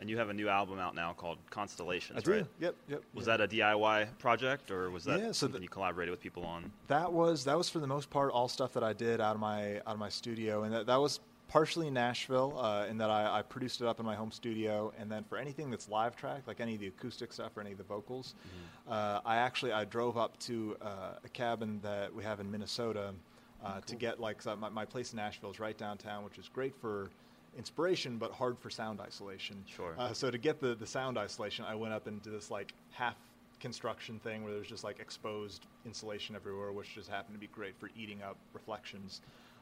And 0.01 0.09
you 0.11 0.19
have 0.19 0.29
a 0.29 0.35
new 0.35 0.49
album 0.49 0.79
out 0.79 0.95
now 0.95 1.13
called 1.15 1.39
Constellations, 1.51 2.19
I 2.19 2.21
do. 2.23 2.33
right? 2.33 2.47
Yep. 2.59 2.75
Yep. 2.89 3.03
Was 3.15 3.27
yeah. 3.27 3.37
that 3.37 3.45
a 3.45 3.57
DIY 3.57 4.19
project, 4.19 4.71
or 4.71 4.91
was 4.91 5.05
that 5.05 5.21
Yeah, 5.21 5.27
so 5.27 5.33
something 5.33 5.61
the- 5.61 5.65
you 5.65 5.69
collaborated 5.69 6.11
with 6.11 6.21
people 6.21 6.45
on? 6.45 6.71
That 6.89 7.11
was 7.11 7.45
that 7.45 7.57
was 7.57 7.71
for 7.71 7.79
the 7.79 7.87
most 7.87 8.11
part 8.11 8.33
all 8.33 8.49
stuff 8.49 8.75
that 8.75 8.85
I 8.85 8.93
did 8.93 9.21
out 9.23 9.35
of 9.37 9.41
my 9.41 9.77
out 9.79 9.95
of 9.95 9.99
my 9.99 10.11
studio, 10.11 10.65
and 10.65 10.75
that, 10.75 10.87
that 10.87 11.01
was 11.01 11.21
partially 11.51 11.89
in 11.89 11.95
Nashville, 11.95 12.57
uh, 12.61 12.87
in 12.89 12.97
that 12.99 13.11
I, 13.11 13.41
I 13.41 13.43
produced 13.43 13.81
it 13.81 13.87
up 13.89 13.99
in 13.99 14.07
my 14.07 14.15
home 14.15 14.31
studio, 14.31 14.93
and 14.97 15.11
then 15.11 15.25
for 15.25 15.37
anything 15.37 15.69
that's 15.69 15.89
live 15.89 16.15
tracked, 16.15 16.47
like 16.47 16.61
any 16.61 16.75
of 16.75 16.81
the 16.81 16.87
acoustic 16.87 17.33
stuff 17.33 17.57
or 17.57 17.61
any 17.61 17.73
of 17.73 17.79
the 17.79 17.85
vocals, 17.85 18.35
uh, 18.89 19.19
I 19.27 19.37
actually 19.37 19.73
I 19.73 19.85
drove 19.85 20.17
up 20.17 20.39
to 20.41 20.77
uh, 20.81 21.15
a 21.25 21.29
cabin 21.29 21.81
that 21.83 22.15
we 22.15 22.23
have 22.23 22.39
in 22.39 22.49
Minnesota 22.49 23.13
uh, 23.65 23.81
to 23.81 23.97
get 23.97 24.21
like 24.21 24.41
so 24.41 24.55
my, 24.55 24.69
my 24.69 24.85
place 24.85 25.13
in 25.13 25.17
Nashville 25.17 25.51
is 25.51 25.59
right 25.59 25.77
downtown, 25.77 26.25
which 26.25 26.39
is 26.39 26.49
great 26.49 26.75
for 26.81 27.11
inspiration 27.59 28.17
but 28.17 28.31
hard 28.31 28.57
for 28.57 28.71
sound 28.71 29.01
isolation. 29.01 29.65
Sure. 29.67 29.97
Uh, 29.99 30.13
so 30.13 30.31
to 30.31 30.39
get 30.39 30.61
the 30.61 30.77
the 30.77 30.87
sound 30.87 31.19
isolation, 31.19 31.65
I 31.65 31.75
went 31.75 31.93
up 31.93 32.07
into 32.07 32.31
this 32.31 32.49
like 32.53 32.73
half 32.93 33.17
construction 33.59 34.21
thing 34.21 34.45
where 34.45 34.53
there's 34.55 34.69
just 34.69 34.85
like 34.85 35.01
exposed 35.01 35.67
insulation 35.85 36.37
everywhere, 36.37 36.71
which 36.71 36.95
just 36.95 37.11
happened 37.11 37.35
to 37.35 37.41
be 37.41 37.49
great 37.49 37.75
for 37.77 37.91
eating 37.97 38.23
up 38.23 38.37
reflections. 38.53 39.21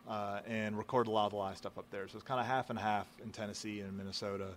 Uh, 0.09 0.41
and 0.49 0.79
record 0.79 1.07
a 1.07 1.11
lot 1.11 1.27
of 1.27 1.33
the 1.33 1.37
live 1.37 1.59
stuff 1.59 1.77
up 1.77 1.85
there. 1.91 2.09
So 2.09 2.17
it's 2.17 2.25
kind 2.27 2.41
of 2.41 2.47
half 2.47 2.71
and 2.71 2.79
half 2.79 3.07
in 3.23 3.31
Tennessee 3.31 3.81
and 3.81 3.95
Minnesota. 3.95 4.49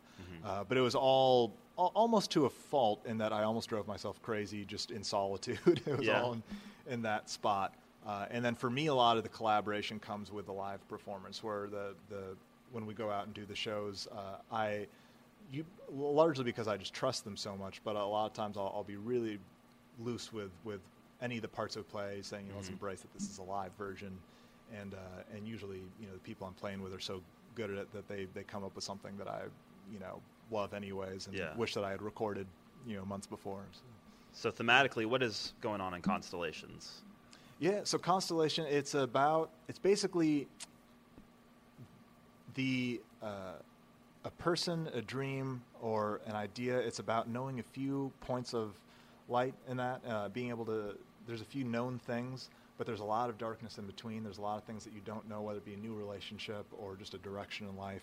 Uh, 0.46 0.64
but 0.64 0.78
it 0.78 0.82
was 0.82 0.96
all, 0.96 1.52
al- 1.78 1.92
almost 1.94 2.32
to 2.32 2.46
a 2.46 2.50
fault 2.50 3.06
in 3.06 3.18
that 3.18 3.34
I 3.34 3.44
almost 3.44 3.68
drove 3.68 3.86
myself 3.86 4.22
crazy 4.22 4.64
just 4.64 4.92
in 4.92 5.04
solitude. 5.04 5.60
it 5.86 5.98
was 5.98 6.08
Yeah. 6.08 6.22
all 6.22 6.32
in, 6.34 6.44
in 6.90 7.02
that 7.02 7.30
spot. 7.30 7.74
Uh, 8.08 8.28
and 8.32 8.46
then 8.46 8.56
for 8.56 8.70
me, 8.70 8.88
a 8.88 8.94
lot 8.94 9.18
of 9.18 9.24
the 9.24 9.30
collaboration 9.30 10.00
comes 10.00 10.32
with 10.32 10.46
the 10.46 10.54
live 10.54 10.88
performance, 10.88 11.44
where 11.44 11.68
the, 11.68 11.96
the 12.10 12.24
when 12.72 12.86
we 12.86 12.94
go 12.94 13.12
out 13.12 13.26
and 13.26 13.34
do 13.34 13.46
the 13.46 13.54
shows, 13.56 14.08
uh, 14.14 14.38
I 14.56 14.88
you 15.52 15.66
largely 15.92 16.46
because 16.46 16.70
I 16.70 16.78
just 16.78 16.94
trust 16.94 17.26
them 17.26 17.36
so 17.36 17.58
much. 17.58 17.82
But 17.84 17.98
a 17.98 18.06
lot 18.06 18.26
of 18.26 18.32
times 18.34 18.56
I'll, 18.56 18.72
I'll 18.74 18.86
be 18.86 18.96
really 18.96 19.38
loose 20.00 20.32
with 20.32 20.52
with 20.64 20.80
any 21.22 21.36
of 21.36 21.42
the 21.42 21.48
parts 21.50 21.76
of 21.76 21.88
play, 21.90 22.20
saying, 22.22 22.46
you 22.46 22.52
know, 22.54 22.58
let's 22.58 22.70
embrace 22.70 23.02
that 23.02 23.14
this 23.14 23.30
is 23.30 23.38
a 23.38 23.44
live 23.44 23.72
version, 23.78 24.18
and 24.80 24.94
uh, 24.94 24.98
and 25.36 25.48
usually 25.48 25.82
you 26.00 26.08
know 26.08 26.14
the 26.14 26.20
people 26.20 26.48
I'm 26.48 26.54
playing 26.54 26.82
with 26.82 26.94
are 26.94 27.00
so 27.00 27.22
good 27.56 27.70
at 27.72 27.78
it 27.78 27.94
that 27.94 28.08
they 28.08 28.26
they 28.34 28.44
come 28.44 28.64
up 28.64 28.76
with 28.76 28.84
something 28.84 29.18
that 29.18 29.28
I 29.28 29.44
you 29.92 30.00
know 30.00 30.22
love 30.52 30.74
anyways, 30.74 31.28
and 31.28 31.36
Yeah. 31.36 31.56
wish 31.56 31.74
that 31.74 31.84
I 31.84 31.92
had 31.92 32.02
recorded 32.02 32.48
you 32.86 32.96
know 32.96 33.06
months 33.06 33.28
before. 33.28 33.64
So. 33.72 33.82
So 34.34 34.50
thematically, 34.50 35.06
what 35.06 35.22
is 35.22 35.54
going 35.62 35.82
on 35.82 35.94
in 35.94 36.02
Constellations? 36.02 37.02
Yeah, 37.60 37.82
so 37.84 37.98
Constellation, 37.98 38.66
it's 38.66 38.94
about, 38.96 39.52
it's 39.68 39.78
basically 39.78 40.48
the, 42.56 43.02
uh, 43.22 43.56
a 44.24 44.32
person, 44.32 44.90
a 44.94 45.02
dream, 45.02 45.62
or 45.82 46.22
an 46.26 46.36
idea. 46.36 46.78
It's 46.80 47.00
about 47.00 47.28
knowing 47.30 47.60
a 47.60 47.64
few 47.64 48.12
points 48.22 48.54
of 48.54 48.74
light 49.28 49.54
in 49.68 49.78
that, 49.78 50.02
uh, 50.08 50.30
being 50.30 50.50
able 50.50 50.66
to, 50.66 50.98
there's 51.28 51.42
a 51.42 51.46
few 51.46 51.64
known 51.66 52.00
things, 52.00 52.50
but 52.82 52.88
there's 52.88 53.00
a 53.00 53.06
lot 53.06 53.30
of 53.30 53.38
darkness 53.38 53.78
in 53.78 53.86
between. 53.86 54.24
There's 54.24 54.40
a 54.40 54.42
lot 54.42 54.58
of 54.58 54.64
things 54.64 54.84
that 54.86 54.92
you 54.92 55.02
don't 55.06 55.30
know, 55.30 55.44
whether 55.44 55.60
it 55.60 55.66
be 55.66 55.76
a 55.76 55.78
new 55.78 55.94
relationship 55.94 56.66
or 56.72 56.96
just 56.96 57.14
a 57.14 57.20
direction 57.20 57.68
in 57.68 57.78
life. 57.78 58.02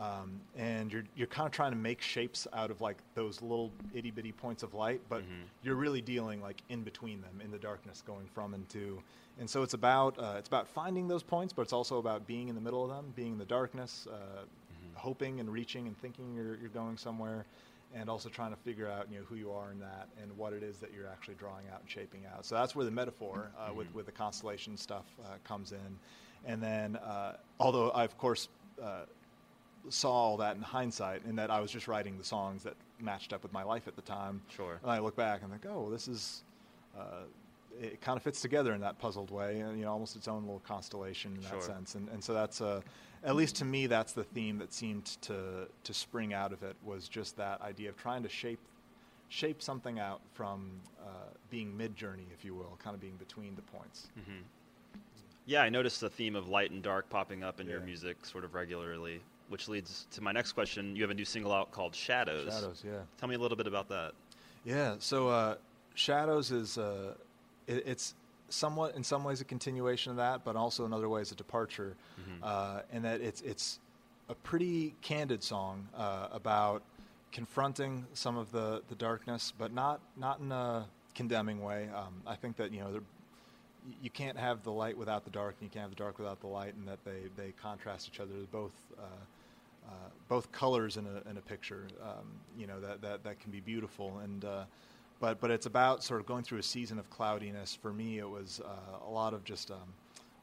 Um, 0.00 0.40
and 0.56 0.90
you're, 0.90 1.04
you're 1.14 1.26
kind 1.26 1.46
of 1.46 1.52
trying 1.52 1.72
to 1.72 1.76
make 1.76 2.00
shapes 2.00 2.46
out 2.54 2.70
of 2.70 2.80
like 2.80 2.96
those 3.14 3.42
little 3.42 3.70
itty 3.92 4.10
bitty 4.10 4.32
points 4.32 4.62
of 4.62 4.72
light, 4.72 5.02
but 5.10 5.20
you're 5.62 5.74
really 5.74 6.00
dealing 6.00 6.40
like 6.40 6.62
in 6.70 6.84
between 6.84 7.20
them 7.20 7.42
in 7.44 7.50
the 7.50 7.58
darkness, 7.58 8.02
going 8.06 8.24
from 8.32 8.54
and 8.54 8.66
to. 8.70 8.98
And 9.38 9.50
so 9.50 9.62
it's 9.62 9.74
about 9.74 10.18
uh, 10.18 10.36
it's 10.38 10.48
about 10.48 10.66
finding 10.66 11.06
those 11.06 11.22
points, 11.22 11.52
but 11.52 11.60
it's 11.60 11.74
also 11.74 11.98
about 11.98 12.26
being 12.26 12.48
in 12.48 12.54
the 12.54 12.62
middle 12.62 12.82
of 12.82 12.88
them, 12.88 13.12
being 13.14 13.32
in 13.32 13.38
the 13.38 13.44
darkness, 13.44 14.08
uh, 14.10 14.44
hoping 14.94 15.38
and 15.38 15.52
reaching 15.52 15.86
and 15.86 15.98
thinking 15.98 16.32
you're, 16.34 16.56
you're 16.56 16.70
going 16.70 16.96
somewhere, 16.96 17.44
and 17.94 18.08
also 18.10 18.28
trying 18.28 18.50
to 18.50 18.56
figure 18.56 18.88
out 18.88 19.06
you 19.10 19.18
know 19.18 19.24
who 19.28 19.36
you 19.36 19.50
are 19.50 19.70
in 19.72 19.80
that 19.80 20.08
and 20.22 20.36
what 20.36 20.52
it 20.52 20.62
is 20.62 20.78
that 20.78 20.90
you're 20.94 21.08
actually 21.08 21.34
drawing 21.34 21.66
out 21.72 21.80
and 21.80 21.90
shaping 21.90 22.22
out. 22.34 22.44
So 22.44 22.54
that's 22.54 22.74
where 22.76 22.84
the 22.84 22.90
metaphor 22.90 23.50
uh, 23.58 23.72
with 23.72 23.92
with 23.94 24.06
the 24.06 24.12
constellation 24.12 24.76
stuff 24.76 25.04
uh, 25.24 25.36
comes 25.44 25.72
in. 25.72 25.98
And 26.44 26.62
then, 26.62 26.96
uh, 26.96 27.36
although 27.58 27.90
I 27.90 28.04
of 28.04 28.16
course 28.18 28.48
uh, 28.82 29.02
saw 29.88 30.12
all 30.12 30.36
that 30.38 30.56
in 30.56 30.62
hindsight, 30.62 31.22
in 31.24 31.36
that 31.36 31.50
I 31.50 31.60
was 31.60 31.70
just 31.70 31.88
writing 31.88 32.18
the 32.18 32.24
songs 32.24 32.62
that 32.64 32.74
matched 33.00 33.32
up 33.32 33.42
with 33.42 33.52
my 33.52 33.62
life 33.62 33.88
at 33.88 33.96
the 33.96 34.02
time. 34.02 34.42
Sure. 34.54 34.78
And 34.82 34.90
I 34.90 34.98
look 34.98 35.16
back 35.16 35.42
and 35.42 35.50
think, 35.50 35.64
oh, 35.68 35.82
well, 35.82 35.90
this 35.90 36.08
is. 36.08 36.42
Uh, 36.98 37.22
it 37.80 38.00
kind 38.00 38.16
of 38.16 38.24
fits 38.24 38.40
together 38.40 38.74
in 38.74 38.80
that 38.80 38.98
puzzled 38.98 39.30
way, 39.30 39.60
and 39.60 39.78
you 39.78 39.84
know, 39.84 39.92
almost 39.92 40.16
its 40.16 40.26
own 40.26 40.42
little 40.42 40.62
constellation 40.66 41.36
in 41.36 41.42
Sure. 41.42 41.58
that 41.58 41.62
sense. 41.62 41.94
And, 41.94 42.08
and 42.08 42.24
so 42.24 42.34
that's, 42.34 42.60
uh, 42.60 42.80
at 43.24 43.36
least 43.36 43.56
to 43.56 43.64
me, 43.64 43.86
that's 43.86 44.12
the 44.12 44.24
theme 44.24 44.58
that 44.58 44.72
seemed 44.72 45.06
to 45.22 45.68
to 45.84 45.94
spring 45.94 46.32
out 46.32 46.52
of 46.52 46.62
it 46.62 46.76
was 46.84 47.08
just 47.08 47.36
that 47.36 47.60
idea 47.60 47.88
of 47.88 47.96
trying 47.96 48.22
to 48.22 48.28
shape 48.28 48.60
shape 49.28 49.60
something 49.62 49.98
out 49.98 50.20
from 50.32 50.70
uh, 51.02 51.08
being 51.50 51.76
mid 51.76 51.94
journey, 51.96 52.26
if 52.32 52.44
you 52.44 52.54
will, 52.54 52.78
kind 52.82 52.94
of 52.94 53.00
being 53.00 53.16
between 53.16 53.54
the 53.56 53.62
points. 53.62 54.08
Yeah, 55.46 55.62
I 55.62 55.68
noticed 55.68 56.00
the 56.00 56.10
theme 56.10 56.36
of 56.36 56.48
light 56.48 56.70
and 56.70 56.82
dark 56.82 57.08
popping 57.08 57.42
up 57.42 57.60
in 57.60 57.66
your 57.66 57.80
music 57.80 58.24
sort 58.26 58.44
of 58.44 58.54
regularly, 58.54 59.20
which 59.48 59.66
leads 59.68 60.06
to 60.12 60.20
my 60.20 60.32
next 60.32 60.52
question. 60.52 60.94
You 60.94 61.02
have 61.02 61.10
a 61.10 61.14
new 61.14 61.24
single 61.24 61.52
out 61.52 61.70
called 61.70 61.94
Shadows. 61.94 62.52
Shadows, 62.52 62.82
yeah. 62.86 63.00
Tell 63.18 63.28
me 63.28 63.34
a 63.34 63.38
little 63.38 63.56
bit 63.56 63.66
about 63.66 63.88
that. 63.88 64.12
Yeah. 64.64 64.96
So 64.98 65.28
uh, 65.28 65.54
Shadows 65.94 66.50
is 66.50 66.76
uh, 66.76 67.14
it, 67.66 67.82
it's 67.86 68.14
somewhat 68.48 68.94
in 68.96 69.04
some 69.04 69.24
ways 69.24 69.40
a 69.40 69.44
continuation 69.44 70.10
of 70.10 70.16
that, 70.16 70.44
but 70.44 70.56
also 70.56 70.84
in 70.84 70.92
other 70.92 71.08
ways 71.08 71.32
a 71.32 71.34
departure. 71.34 71.96
Uh, 72.42 72.82
and 72.92 73.04
that 73.04 73.20
it's 73.20 73.40
it's 73.42 73.78
a 74.28 74.34
pretty 74.34 74.94
candid 75.02 75.42
song 75.42 75.88
uh, 75.96 76.28
about 76.32 76.82
confronting 77.32 78.06
some 78.14 78.36
of 78.36 78.50
the, 78.52 78.82
the 78.88 78.94
darkness, 78.94 79.52
but 79.58 79.72
not 79.72 80.00
not 80.16 80.40
in 80.40 80.50
a 80.52 80.86
condemning 81.14 81.62
way. 81.62 81.88
Um, 81.94 82.22
I 82.26 82.34
think 82.36 82.56
that 82.56 82.72
you 82.72 82.80
know 82.80 82.92
they're- 82.92 83.02
you 84.02 84.10
can't 84.10 84.36
have 84.36 84.62
the 84.64 84.72
light 84.72 84.98
without 84.98 85.24
the 85.24 85.30
dark, 85.30 85.54
and 85.58 85.62
you 85.62 85.70
can't 85.70 85.82
have 85.82 85.90
the 85.90 85.96
dark 85.96 86.18
without 86.18 86.40
the 86.40 86.46
light, 86.46 86.74
and 86.74 86.86
that 86.86 87.02
they, 87.06 87.22
they 87.36 87.52
contrast 87.52 88.10
each 88.12 88.20
other. 88.20 88.30
They're 88.34 88.44
both 88.52 88.74
uh, 88.98 89.02
uh, 89.88 89.92
both 90.28 90.52
colors 90.52 90.98
in 90.98 91.06
a, 91.06 91.30
in 91.30 91.38
a 91.38 91.40
picture. 91.40 91.86
Um, 92.02 92.26
you 92.58 92.66
know 92.66 92.80
that, 92.80 93.00
that 93.00 93.24
that 93.24 93.40
can 93.40 93.50
be 93.50 93.60
beautiful, 93.60 94.18
and 94.18 94.44
uh, 94.44 94.64
but 95.20 95.40
but 95.40 95.50
it's 95.50 95.66
about 95.66 96.02
sort 96.02 96.20
of 96.20 96.26
going 96.26 96.44
through 96.44 96.58
a 96.58 96.62
season 96.62 96.98
of 96.98 97.08
cloudiness. 97.10 97.74
For 97.74 97.92
me, 97.92 98.18
it 98.18 98.28
was 98.28 98.60
uh, 98.64 99.06
a 99.06 99.10
lot 99.10 99.34
of 99.34 99.44
just. 99.44 99.70
Um, 99.70 99.94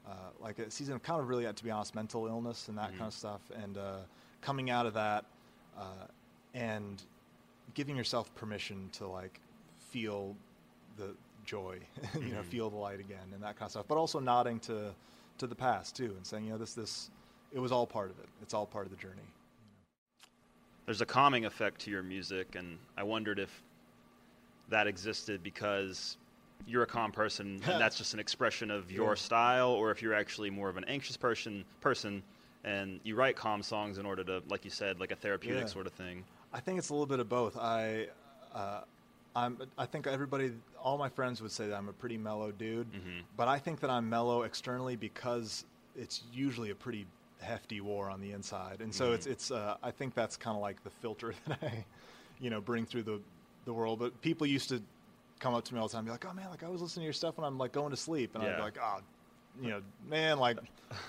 uh, 0.08 0.12
like 0.38 0.56
a 0.60 0.70
season 0.70 0.94
of 0.94 1.02
kind 1.02 1.20
of 1.20 1.28
really, 1.28 1.52
to 1.52 1.64
be 1.64 1.70
honest, 1.70 1.92
mental 1.92 2.28
illness 2.28 2.68
and 2.68 2.78
that 2.78 2.90
kind 2.90 3.08
of 3.08 3.12
stuff, 3.12 3.40
and 3.60 3.76
uh, 3.76 3.96
coming 4.40 4.70
out 4.70 4.86
of 4.86 4.94
that, 4.94 5.24
uh, 5.76 6.06
and 6.54 7.02
giving 7.74 7.96
yourself 7.96 8.32
permission 8.36 8.88
to 8.92 9.06
like 9.06 9.40
feel 9.90 10.36
the 10.96 11.14
joy, 11.44 11.78
you 12.14 12.32
know, 12.34 12.42
feel 12.42 12.70
the 12.70 12.76
light 12.76 13.00
again, 13.00 13.32
and 13.34 13.42
that 13.42 13.58
kind 13.58 13.66
of 13.66 13.72
stuff. 13.72 13.86
But 13.88 13.98
also 13.98 14.20
nodding 14.20 14.60
to 14.60 14.94
to 15.38 15.46
the 15.46 15.54
past 15.54 15.96
too, 15.96 16.14
and 16.16 16.24
saying, 16.24 16.44
you 16.44 16.50
know, 16.50 16.58
this 16.58 16.74
this 16.74 17.10
it 17.52 17.58
was 17.58 17.72
all 17.72 17.86
part 17.86 18.10
of 18.10 18.18
it. 18.18 18.28
It's 18.42 18.54
all 18.54 18.66
part 18.66 18.86
of 18.86 18.92
the 18.92 18.98
journey. 18.98 19.26
There's 20.84 21.00
a 21.00 21.06
calming 21.06 21.46
effect 21.46 21.80
to 21.82 21.90
your 21.90 22.04
music, 22.04 22.54
and 22.54 22.78
I 22.96 23.02
wondered 23.02 23.40
if 23.40 23.62
that 24.68 24.86
existed 24.86 25.42
because 25.42 26.16
you're 26.66 26.82
a 26.82 26.86
calm 26.86 27.12
person 27.12 27.60
and 27.68 27.80
that's 27.80 27.96
just 27.96 28.14
an 28.14 28.20
expression 28.20 28.70
of 28.70 28.90
your 28.90 29.10
Yeah. 29.10 29.14
style, 29.14 29.70
or 29.70 29.90
if 29.90 30.02
you're 30.02 30.14
actually 30.14 30.50
more 30.50 30.68
of 30.68 30.76
an 30.76 30.84
anxious 30.84 31.16
person 31.16 31.64
person 31.80 32.22
and 32.64 33.00
you 33.04 33.14
write 33.14 33.36
calm 33.36 33.62
songs 33.62 33.98
in 33.98 34.06
order 34.06 34.24
to, 34.24 34.42
like 34.48 34.64
you 34.64 34.70
said, 34.70 34.98
like 34.98 35.12
a 35.12 35.16
therapeutic 35.16 35.62
Yeah. 35.62 35.66
sort 35.66 35.86
of 35.86 35.92
thing. 35.92 36.24
I 36.52 36.58
think 36.60 36.78
it's 36.78 36.88
a 36.88 36.92
little 36.92 37.06
bit 37.06 37.20
of 37.20 37.28
both. 37.28 37.56
I, 37.56 38.08
uh, 38.52 38.80
I'm, 39.36 39.58
I 39.78 39.86
think 39.86 40.06
everybody, 40.06 40.52
all 40.80 40.98
my 40.98 41.08
friends 41.08 41.40
would 41.42 41.52
say 41.52 41.68
that 41.68 41.76
I'm 41.76 41.88
a 41.88 41.92
pretty 41.92 42.16
mellow 42.18 42.50
dude, 42.50 42.88
but 43.36 43.46
I 43.46 43.58
think 43.58 43.80
that 43.80 43.90
I'm 43.90 44.08
mellow 44.08 44.42
externally 44.42 44.96
because 44.96 45.64
it's 45.94 46.22
usually 46.32 46.70
a 46.70 46.74
pretty 46.74 47.06
hefty 47.40 47.80
war 47.80 48.08
on 48.10 48.20
the 48.20 48.32
inside, 48.32 48.80
and 48.80 48.92
so 48.94 49.12
it's, 49.12 49.26
it's. 49.26 49.50
Uh, 49.50 49.76
I 49.82 49.90
think 49.90 50.14
that's 50.14 50.36
kind 50.38 50.56
of 50.56 50.62
like 50.62 50.82
the 50.82 50.90
filter 50.90 51.34
that 51.46 51.58
I, 51.62 51.84
you 52.40 52.48
know, 52.48 52.60
bring 52.62 52.86
through 52.86 53.02
the, 53.02 53.20
the 53.66 53.74
world. 53.74 53.98
But 53.98 54.22
people 54.22 54.46
used 54.46 54.70
to 54.70 54.80
come 55.38 55.52
up 55.54 55.64
to 55.66 55.74
me 55.74 55.80
all 55.80 55.88
the 55.88 55.92
time, 55.92 56.00
and 56.00 56.06
be 56.06 56.12
like, 56.12 56.24
"Oh 56.24 56.32
man, 56.32 56.48
like 56.50 56.62
I 56.62 56.68
was 56.68 56.80
listening 56.80 57.02
to 57.02 57.06
your 57.06 57.12
stuff 57.12 57.36
when 57.36 57.44
I'm 57.44 57.58
like 57.58 57.72
going 57.72 57.90
to 57.90 57.96
sleep," 57.96 58.34
and 58.34 58.42
I'd 58.42 58.56
be 58.56 58.62
like, 58.62 58.78
"Oh." 58.82 59.00
You 59.58 59.70
know, 59.70 59.80
man, 60.06 60.38
like 60.38 60.58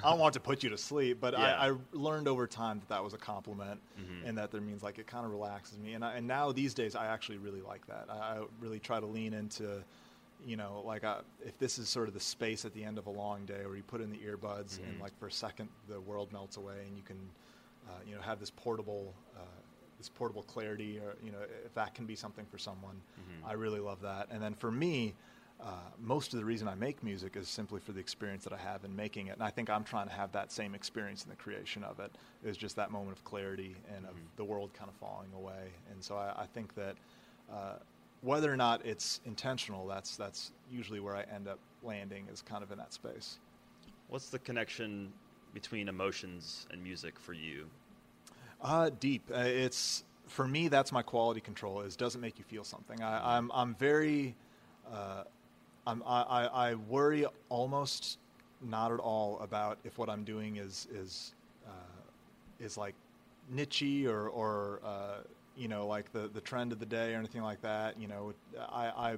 I 0.01 0.09
don't 0.09 0.19
want 0.19 0.33
to 0.35 0.39
put 0.39 0.63
you 0.63 0.69
to 0.69 0.77
sleep, 0.77 1.17
but 1.19 1.33
Yeah. 1.33 1.57
I, 1.59 1.71
I 1.71 1.73
learned 1.91 2.29
over 2.29 2.47
time 2.47 2.79
that 2.79 2.87
that 2.87 3.03
was 3.03 3.13
a 3.13 3.17
compliment, 3.17 3.81
and 4.25 4.37
that 4.37 4.51
there 4.51 4.61
means 4.61 4.81
like 4.83 4.99
it 4.99 5.05
kind 5.05 5.25
of 5.25 5.31
relaxes 5.31 5.77
me. 5.79 5.95
And 5.95 6.05
I, 6.05 6.15
and 6.15 6.25
now 6.25 6.53
these 6.53 6.73
days, 6.73 6.95
I 6.95 7.07
actually 7.07 7.39
really 7.39 7.59
like 7.61 7.85
that. 7.87 8.05
I, 8.09 8.13
I 8.13 8.43
really 8.61 8.79
try 8.79 9.01
to 9.01 9.05
lean 9.05 9.33
into, 9.33 9.83
you 10.45 10.55
know, 10.55 10.81
like 10.85 11.03
I, 11.03 11.19
if 11.45 11.59
this 11.59 11.77
is 11.77 11.89
sort 11.89 12.07
of 12.07 12.13
the 12.13 12.21
space 12.21 12.63
at 12.63 12.73
the 12.73 12.85
end 12.85 12.97
of 12.97 13.07
a 13.07 13.09
long 13.09 13.45
day 13.45 13.65
where 13.65 13.75
you 13.75 13.83
put 13.83 13.99
in 13.99 14.09
the 14.09 14.19
earbuds 14.19 14.79
and 14.79 14.97
like 15.01 15.17
for 15.19 15.27
a 15.27 15.31
second 15.31 15.67
the 15.89 15.99
world 15.99 16.31
melts 16.31 16.55
away 16.55 16.85
and 16.87 16.95
you 16.95 17.03
can, 17.03 17.17
uh, 17.89 17.91
you 18.07 18.15
know, 18.15 18.21
have 18.21 18.39
this 18.39 18.51
portable. 18.51 19.13
Uh, 19.35 19.41
this 19.97 20.09
portable 20.09 20.43
clarity, 20.43 20.99
or 20.99 21.15
you 21.23 21.31
know, 21.31 21.39
if 21.65 21.73
that 21.73 21.95
can 21.95 22.05
be 22.05 22.15
something 22.15 22.45
for 22.45 22.57
someone, 22.57 23.01
I 23.45 23.53
really 23.53 23.79
love 23.79 24.01
that. 24.01 24.27
And 24.31 24.41
then 24.41 24.53
for 24.53 24.71
me, 24.71 25.13
uh, 25.59 25.71
most 25.99 26.33
of 26.33 26.39
the 26.39 26.45
reason 26.45 26.67
I 26.67 26.75
make 26.75 27.03
music 27.03 27.35
is 27.35 27.47
simply 27.47 27.79
for 27.79 27.91
the 27.91 27.99
experience 27.99 28.43
that 28.43 28.53
I 28.53 28.57
have 28.57 28.85
in 28.85 28.95
making 28.95 29.27
it. 29.27 29.33
And 29.33 29.41
I 29.43 29.49
think 29.49 29.69
I'm 29.69 29.83
trying 29.83 30.07
to 30.07 30.13
have 30.13 30.31
that 30.33 30.51
same 30.51 30.75
experience 30.75 31.23
in 31.23 31.29
the 31.29 31.35
creation 31.35 31.83
of 31.83 31.99
it. 31.99 32.11
Is 32.45 32.57
just 32.57 32.75
that 32.75 32.91
moment 32.91 33.17
of 33.17 33.23
clarity 33.23 33.75
and 33.95 34.05
of 34.05 34.15
the 34.35 34.43
world 34.43 34.71
kind 34.73 34.89
of 34.89 34.95
falling 34.95 35.29
away. 35.35 35.71
And 35.91 36.03
so 36.03 36.15
I, 36.15 36.43
I 36.43 36.45
think 36.45 36.75
that 36.75 36.95
uh, 37.51 37.77
whether 38.21 38.51
or 38.51 38.57
not 38.57 38.85
it's 38.85 39.19
intentional, 39.25 39.87
that's 39.87 40.15
that's 40.15 40.51
usually 40.71 40.99
where 40.99 41.15
I 41.15 41.23
end 41.33 41.47
up 41.47 41.59
landing 41.81 42.27
is 42.31 42.41
kind 42.41 42.63
of 42.63 42.71
in 42.71 42.77
that 42.77 42.93
space. 42.93 43.39
What's 44.09 44.29
the 44.29 44.39
connection 44.39 45.11
between 45.53 45.87
emotions 45.87 46.67
and 46.71 46.83
music 46.83 47.19
for 47.19 47.33
you? 47.33 47.65
Uh, 48.61 48.89
deep. 48.99 49.29
Uh, 49.33 49.39
it's 49.39 50.03
for 50.27 50.47
me. 50.47 50.67
That's 50.67 50.91
my 50.91 51.01
quality 51.01 51.41
control. 51.41 51.81
Is 51.81 51.95
does 51.95 52.15
it 52.15 52.19
make 52.19 52.37
you 52.39 52.45
feel 52.45 52.63
something? 52.63 53.01
I, 53.01 53.37
I'm 53.37 53.51
I'm 53.53 53.75
very. 53.75 54.35
Uh, 54.91 55.23
I'm, 55.85 56.03
I, 56.05 56.49
I 56.53 56.75
worry 56.75 57.25
almost 57.47 58.19
not 58.61 58.91
at 58.91 58.99
all 58.99 59.39
about 59.39 59.77
if 59.85 59.97
what 59.97 60.09
I'm 60.09 60.23
doing 60.23 60.57
is 60.57 60.87
is 60.93 61.33
uh, 61.65 61.71
is 62.59 62.77
like 62.77 62.95
nichey 63.55 64.05
or 64.05 64.27
or 64.29 64.81
uh, 64.83 65.19
you 65.55 65.67
know 65.67 65.87
like 65.87 66.11
the 66.11 66.29
the 66.33 66.41
trend 66.41 66.73
of 66.73 66.79
the 66.79 66.85
day 66.85 67.13
or 67.13 67.17
anything 67.17 67.41
like 67.41 67.61
that. 67.61 67.99
You 67.99 68.07
know, 68.07 68.33
I 68.69 68.87
I 68.87 69.17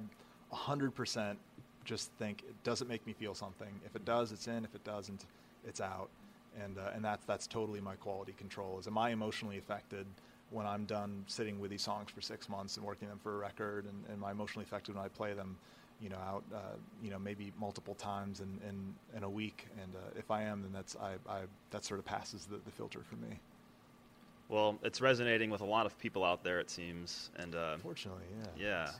a 0.52 0.54
hundred 0.54 0.94
percent 0.94 1.38
just 1.84 2.12
think 2.18 2.44
it 2.48 2.54
does 2.62 2.82
it 2.82 2.88
make 2.88 3.04
me 3.06 3.12
feel 3.12 3.34
something? 3.34 3.80
If 3.84 3.96
it 3.96 4.04
does, 4.04 4.32
it's 4.32 4.46
in. 4.46 4.64
If 4.64 4.74
it 4.74 4.84
doesn't, 4.84 5.24
it's 5.66 5.80
out. 5.80 6.10
And 6.62 6.78
uh, 6.78 6.90
and 6.94 7.04
that's 7.04 7.24
that's 7.26 7.46
totally 7.46 7.80
my 7.80 7.94
quality 7.96 8.32
control. 8.32 8.78
Is 8.78 8.86
am 8.86 8.98
I 8.98 9.10
emotionally 9.10 9.58
affected 9.58 10.06
when 10.50 10.66
I'm 10.66 10.84
done 10.84 11.24
sitting 11.26 11.60
with 11.60 11.70
these 11.70 11.82
songs 11.82 12.10
for 12.10 12.20
six 12.20 12.48
months 12.48 12.76
and 12.76 12.84
working 12.84 13.08
them 13.08 13.18
for 13.18 13.34
a 13.34 13.38
record? 13.38 13.84
And, 13.84 14.04
and 14.06 14.16
am 14.18 14.24
I 14.24 14.32
emotionally 14.32 14.64
affected 14.64 14.94
when 14.94 15.04
I 15.04 15.08
play 15.08 15.32
them? 15.32 15.56
You 16.00 16.08
know, 16.08 16.16
out, 16.16 16.44
uh, 16.54 16.58
you 17.02 17.10
know, 17.10 17.18
maybe 17.18 17.52
multiple 17.60 17.94
times 17.94 18.40
in, 18.40 18.58
in, 18.66 18.94
in 19.14 19.22
a 19.22 19.28
week, 19.28 19.66
and 19.82 19.94
uh, 19.94 20.18
if 20.18 20.30
I 20.30 20.44
am, 20.44 20.62
then 20.62 20.72
that's 20.72 20.96
I, 20.96 21.16
I 21.30 21.40
that 21.72 21.84
sort 21.84 22.00
of 22.00 22.06
passes 22.06 22.46
the, 22.46 22.56
the 22.64 22.70
filter 22.70 23.00
for 23.02 23.16
me. 23.16 23.38
Well, 24.48 24.78
it's 24.82 25.00
resonating 25.00 25.50
with 25.50 25.60
a 25.60 25.64
lot 25.66 25.84
of 25.86 25.98
people 25.98 26.24
out 26.24 26.42
there, 26.42 26.58
it 26.58 26.70
seems. 26.70 27.30
And 27.36 27.54
uh, 27.54 27.76
Fortunately, 27.76 28.24
yeah. 28.56 28.86
yeah, 28.86 28.90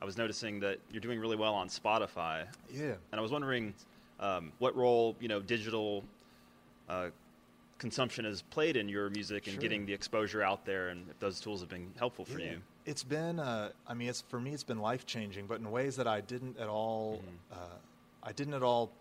I 0.00 0.04
was 0.06 0.16
noticing 0.16 0.60
that 0.60 0.78
you're 0.90 1.00
doing 1.00 1.20
really 1.20 1.36
well 1.36 1.54
on 1.54 1.68
Spotify. 1.68 2.46
Yeah. 2.72 2.94
And 3.12 3.18
I 3.18 3.20
was 3.20 3.30
wondering 3.30 3.74
um, 4.18 4.50
what 4.58 4.74
role 4.74 5.16
you 5.20 5.28
know 5.28 5.40
digital 5.40 6.04
uh, 6.88 7.08
consumption 7.78 8.24
has 8.24 8.42
played 8.42 8.76
in 8.76 8.88
your 8.88 9.10
music 9.10 9.46
and 9.46 9.54
Sure. 9.54 9.62
getting 9.62 9.86
the 9.86 9.92
exposure 9.92 10.42
out 10.42 10.64
there, 10.64 10.88
and 10.88 11.08
if 11.10 11.18
those 11.18 11.40
tools 11.40 11.60
have 11.60 11.68
been 11.68 11.92
helpful 11.98 12.24
for 12.24 12.38
Yeah. 12.38 12.52
you. 12.52 12.62
It's 12.86 13.02
been, 13.02 13.40
uh, 13.40 13.70
I 13.86 13.94
mean, 13.94 14.08
it's 14.08 14.20
for 14.22 14.38
me, 14.40 14.52
it's 14.52 14.62
been 14.64 14.80
life 14.80 15.06
changing, 15.06 15.46
but 15.46 15.58
in 15.58 15.70
ways 15.70 15.96
that 15.96 16.06
I 16.06 16.20
didn't 16.20 16.58
at 16.58 16.68
all, 16.68 17.22
Mm-hmm. 17.22 17.54
uh, 17.54 17.78
I 18.22 18.32
didn't 18.32 18.54
at 18.54 18.62
all, 18.62 18.92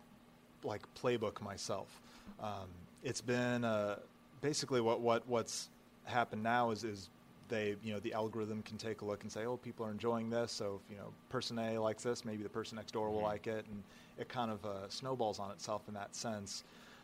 like 0.63 0.81
playbook 0.95 1.41
myself. 1.41 1.99
Um, 2.41 2.69
it's 3.03 3.21
been 3.21 3.65
uh, 3.65 3.97
basically 4.41 4.79
what 4.81 5.01
what 5.01 5.27
what's 5.27 5.69
happened 6.05 6.43
now 6.43 6.71
is 6.71 6.83
is 6.85 7.09
they 7.49 7.75
you 7.83 7.93
know 7.93 7.99
the 7.99 8.13
algorithm 8.13 8.61
can 8.63 8.77
take 8.77 9.01
a 9.01 9.05
look 9.05 9.23
and 9.23 9.31
say, 9.31 9.45
oh, 9.45 9.57
people 9.57 9.85
are 9.85 9.91
enjoying 9.91 10.29
this, 10.29 10.51
so 10.51 10.79
if 10.83 10.89
you 10.91 10.97
know 10.97 11.11
person 11.29 11.59
A 11.59 11.77
likes 11.77 12.03
this, 12.03 12.23
maybe 12.23 12.43
the 12.43 12.49
person 12.49 12.77
next 12.77 12.91
door 12.93 13.09
will 13.09 13.15
Mm-hmm. 13.17 13.23
like 13.23 13.47
it, 13.47 13.65
and 13.69 13.83
it 14.17 14.29
kind 14.29 14.49
of 14.51 14.65
uh, 14.65 14.87
snowballs 14.89 15.39
on 15.39 15.51
itself 15.51 15.81
in 15.89 15.93
that 15.95 16.15
sense. 16.15 16.63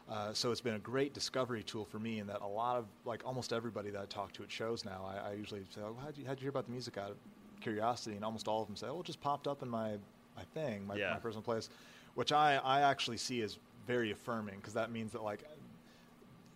Uh, 0.09 0.33
so 0.33 0.51
it's 0.51 0.61
been 0.61 0.73
a 0.75 0.79
great 0.79 1.13
discovery 1.13 1.61
tool 1.61 1.85
for 1.85 1.99
me 1.99 2.19
in 2.19 2.27
that 2.27 2.41
a 2.41 2.47
lot 2.47 2.77
of 2.77 2.85
like 3.05 3.21
almost 3.25 3.53
everybody 3.53 3.91
that 3.91 4.01
I 4.01 4.05
talk 4.05 4.31
to 4.33 4.43
at 4.43 4.51
shows 4.51 4.83
now, 4.83 5.05
I, 5.05 5.29
I 5.29 5.33
usually 5.33 5.61
say, 5.69 5.81
"Oh, 5.81 5.95
how'd 6.03 6.17
you, 6.17 6.25
how'd 6.25 6.39
you 6.39 6.43
hear 6.43 6.49
about 6.49 6.65
the 6.65 6.71
music?" 6.71 6.97
Out 6.97 7.11
of 7.11 7.17
curiosity, 7.61 8.15
and 8.15 8.25
almost 8.25 8.47
all 8.47 8.61
of 8.61 8.67
them 8.67 8.75
say, 8.75 8.87
"Oh, 8.87 9.01
it 9.01 9.05
just 9.05 9.21
popped 9.21 9.47
up 9.47 9.61
in 9.61 9.69
my 9.69 9.97
my 10.35 10.43
thing, 10.53 10.87
my, 10.87 10.95
Yeah. 10.95 11.11
my 11.11 11.19
personal 11.19 11.43
place," 11.43 11.69
which 12.15 12.31
I 12.31 12.55
I 12.55 12.81
actually 12.81 13.17
see 13.17 13.41
as 13.43 13.59
very 13.85 14.11
affirming 14.11 14.55
because 14.57 14.73
that 14.73 14.91
means 14.91 15.11
that 15.11 15.23
like 15.23 15.43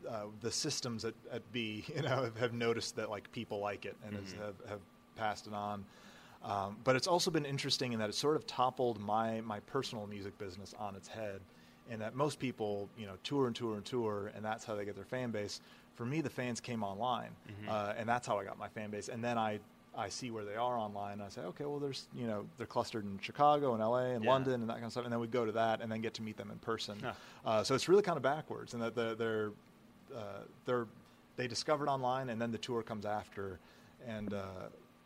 uh, 0.09 0.25
the 0.41 0.51
systems 0.51 1.05
at, 1.05 1.13
at 1.31 1.51
B, 1.51 1.85
you 1.95 2.01
know, 2.01 2.23
have, 2.23 2.37
have 2.37 2.53
noticed 2.53 2.95
that 2.95 3.09
like 3.09 3.31
people 3.31 3.59
like 3.59 3.85
it 3.85 3.95
and 4.05 4.15
has, 4.15 4.31
have, 4.33 4.55
have 4.69 4.79
passed 5.15 5.47
it 5.47 5.53
on. 5.53 5.85
Um, 6.43 6.77
but 6.83 6.95
it's 6.95 7.07
also 7.07 7.31
been 7.31 7.45
interesting 7.45 7.93
in 7.93 7.99
that 7.99 8.09
it 8.09 8.15
sort 8.15 8.35
of 8.35 8.45
toppled 8.45 8.99
my 8.99 9.39
my 9.41 9.61
personal 9.61 10.05
music 10.07 10.37
business 10.37 10.73
on 10.77 10.95
its 10.95 11.07
head, 11.07 11.39
and 11.89 12.01
that 12.01 12.15
most 12.15 12.39
people, 12.39 12.89
you 12.97 13.05
know, 13.05 13.13
tour 13.23 13.47
and 13.47 13.55
tour 13.55 13.75
and 13.75 13.85
tour, 13.85 14.31
and 14.35 14.43
that's 14.43 14.65
how 14.65 14.75
they 14.75 14.85
get 14.85 14.95
their 14.95 15.05
fan 15.05 15.31
base. 15.31 15.61
For 15.95 16.05
me, 16.05 16.21
the 16.21 16.29
fans 16.29 16.59
came 16.59 16.83
online, 16.83 17.31
uh, 17.67 17.93
and 17.97 18.07
that's 18.09 18.25
how 18.27 18.39
I 18.39 18.43
got 18.43 18.57
my 18.57 18.67
fan 18.69 18.89
base. 18.89 19.09
And 19.09 19.23
then 19.23 19.37
I 19.37 19.59
I 19.95 20.09
see 20.09 20.31
where 20.31 20.43
they 20.43 20.55
are 20.55 20.75
online, 20.75 21.13
and 21.13 21.21
I 21.23 21.29
say, 21.29 21.41
okay, 21.41 21.65
well, 21.65 21.77
there's 21.79 22.07
you 22.15 22.25
know 22.25 22.45
they're 22.57 22.65
clustered 22.65 23.03
in 23.05 23.19
Chicago 23.19 23.73
and 23.73 23.81
L.A. 23.83 24.15
and 24.15 24.23
Yeah. 24.23 24.31
London 24.31 24.61
and 24.61 24.69
that 24.69 24.73
kind 24.75 24.85
of 24.85 24.91
stuff, 24.91 25.03
and 25.03 25.13
then 25.13 25.19
we 25.19 25.27
go 25.27 25.45
to 25.45 25.51
that, 25.51 25.81
and 25.81 25.91
then 25.91 26.01
get 26.01 26.13
to 26.15 26.21
meet 26.23 26.35
them 26.37 26.49
in 26.51 26.57
person. 26.59 26.97
Huh. 27.01 27.11
Uh, 27.45 27.63
so 27.63 27.75
it's 27.75 27.87
really 27.87 28.01
kind 28.01 28.17
of 28.17 28.23
backwards, 28.23 28.73
and 28.73 28.81
that 28.81 28.95
they're 28.95 29.13
they're, 29.15 29.51
uh, 30.15 30.19
they're 30.65 30.87
they 31.35 31.47
discovered 31.47 31.89
online, 31.89 32.29
and 32.29 32.41
then 32.41 32.51
the 32.51 32.57
tour 32.57 32.81
comes 32.81 33.05
after, 33.05 33.59
and 34.07 34.33
uh, 34.33 34.45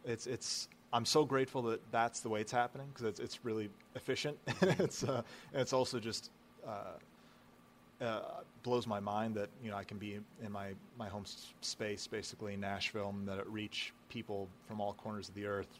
it's 0.05 0.25
it's. 0.27 0.69
I'm 0.93 1.05
so 1.05 1.25
grateful 1.25 1.61
that 1.63 1.81
that's 1.91 2.21
the 2.21 2.29
way 2.29 2.39
it's 2.39 2.51
happening 2.53 2.87
because 2.93 3.05
it's 3.09 3.19
it's 3.19 3.43
really 3.43 3.69
efficient. 3.95 4.37
it's 4.61 5.03
uh, 5.03 5.21
and 5.51 5.61
it's 5.61 5.73
also 5.73 5.99
just 5.99 6.31
uh, 6.67 8.03
uh, 8.03 8.21
blows 8.63 8.85
my 8.85 8.99
mind 8.99 9.33
that 9.35 9.49
you 9.63 9.71
know 9.71 9.77
I 9.77 9.83
can 9.83 9.97
be 9.97 10.19
in 10.43 10.51
my 10.51 10.69
my 10.99 11.07
home 11.07 11.23
s- 11.25 11.53
space, 11.61 12.05
basically 12.07 12.53
in 12.53 12.59
Nashville, 12.59 13.09
and 13.09 13.27
that 13.27 13.39
it 13.39 13.47
reach 13.47 13.93
people 14.09 14.47
from 14.67 14.79
all 14.79 14.93
corners 14.93 15.29
of 15.29 15.35
the 15.35 15.45
earth. 15.45 15.79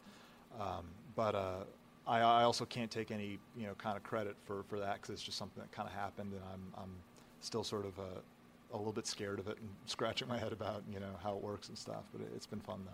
Um, 0.60 0.86
but 1.15 1.36
uh, 1.36 1.63
I, 2.08 2.20
I 2.22 2.44
also 2.44 2.65
can't 2.65 2.89
take 2.89 3.12
any 3.12 3.38
you 3.56 3.67
know 3.67 3.74
kind 3.77 3.96
of 3.98 4.03
credit 4.03 4.36
for, 4.46 4.63
for 4.67 4.79
that 4.79 4.96
because 4.96 5.10
it's 5.12 5.22
just 5.22 5.38
something 5.38 5.62
that 5.62 5.72
kind 5.72 5.88
of 5.88 5.94
happened, 5.94 6.34
and 6.34 6.41
I'm 6.51 6.82
I'm 6.84 6.91
still 7.41 7.63
sort 7.63 7.86
of 7.86 8.00
uh, 8.00 8.03
a 8.74 8.77
little 8.77 8.94
bit 8.94 9.06
scared 9.06 9.38
of 9.39 9.48
it 9.48 9.58
and 9.60 9.70
scratching 9.86 10.27
my 10.27 10.39
head 10.39 10.53
about 10.53 10.82
you 10.91 11.00
know 11.00 11.13
how 11.22 11.36
it 11.36 11.44
works 11.44 11.70
and 11.70 11.77
stuff. 11.77 12.03
But 12.13 12.22
it, 12.22 12.29
it's 12.36 12.48
been 12.48 12.62
fun 12.62 12.79
though. 12.86 12.91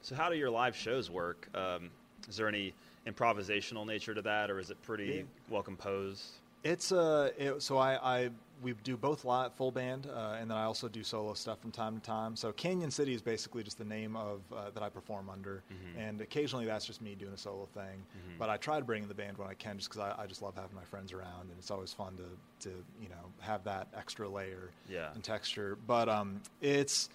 So 0.00 0.14
how 0.14 0.30
do 0.30 0.36
your 0.36 0.50
live 0.50 0.74
shows 0.76 1.10
work? 1.10 1.48
Um, 1.54 1.90
Is 2.28 2.36
there 2.36 2.48
any 2.48 2.72
improvisational 3.06 3.84
nature 3.86 4.14
to 4.14 4.22
that, 4.22 4.50
or 4.50 4.58
is 4.60 4.70
it 4.70 4.80
pretty 4.82 5.04
Yeah. 5.16 5.22
well 5.50 5.62
composed? 5.62 6.24
It's 6.66 6.90
uh, 6.92 7.30
it, 7.38 7.62
so 7.62 7.78
I, 7.78 8.16
I 8.24 8.30
we 8.62 8.72
do 8.82 8.96
both 8.96 9.24
live 9.24 9.52
full 9.54 9.70
band, 9.70 10.06
uh, 10.12 10.36
and 10.40 10.50
then 10.50 10.56
I 10.56 10.64
also 10.64 10.88
do 10.88 11.04
solo 11.04 11.34
stuff 11.34 11.60
from 11.60 11.70
time 11.70 11.94
to 11.96 12.02
time. 12.02 12.34
So 12.36 12.52
Canyon 12.52 12.90
City 12.90 13.12
is 13.14 13.20
basically 13.22 13.62
just 13.62 13.76
the 13.78 13.84
name 13.84 14.16
of 14.16 14.40
uh, 14.52 14.70
that 14.74 14.82
I 14.82 14.88
perform 14.88 15.28
under, 15.30 15.62
and 15.98 16.20
occasionally 16.20 16.64
that's 16.66 16.84
just 16.86 17.00
me 17.02 17.14
doing 17.14 17.32
a 17.34 17.38
solo 17.38 17.68
thing. 17.74 18.04
But 18.38 18.48
I 18.50 18.56
try 18.56 18.78
to 18.78 18.84
bring 18.84 19.02
in 19.02 19.08
the 19.08 19.14
band 19.14 19.38
when 19.38 19.48
I 19.48 19.54
can, 19.54 19.76
just 19.78 19.90
because 19.90 20.00
I, 20.00 20.22
I 20.22 20.26
just 20.26 20.42
love 20.42 20.54
having 20.56 20.74
my 20.74 20.84
friends 20.84 21.12
around, 21.12 21.42
and 21.50 21.52
it's 21.58 21.70
always 21.70 21.92
fun 21.92 22.16
to 22.16 22.68
to 22.68 22.74
you 23.00 23.08
know 23.10 23.30
have 23.40 23.62
that 23.64 23.88
extra 23.96 24.28
layer 24.28 24.70
Yeah. 24.88 25.10
and 25.14 25.22
texture. 25.22 25.76
But 25.86 26.08
um, 26.08 26.40
it's 26.60 27.10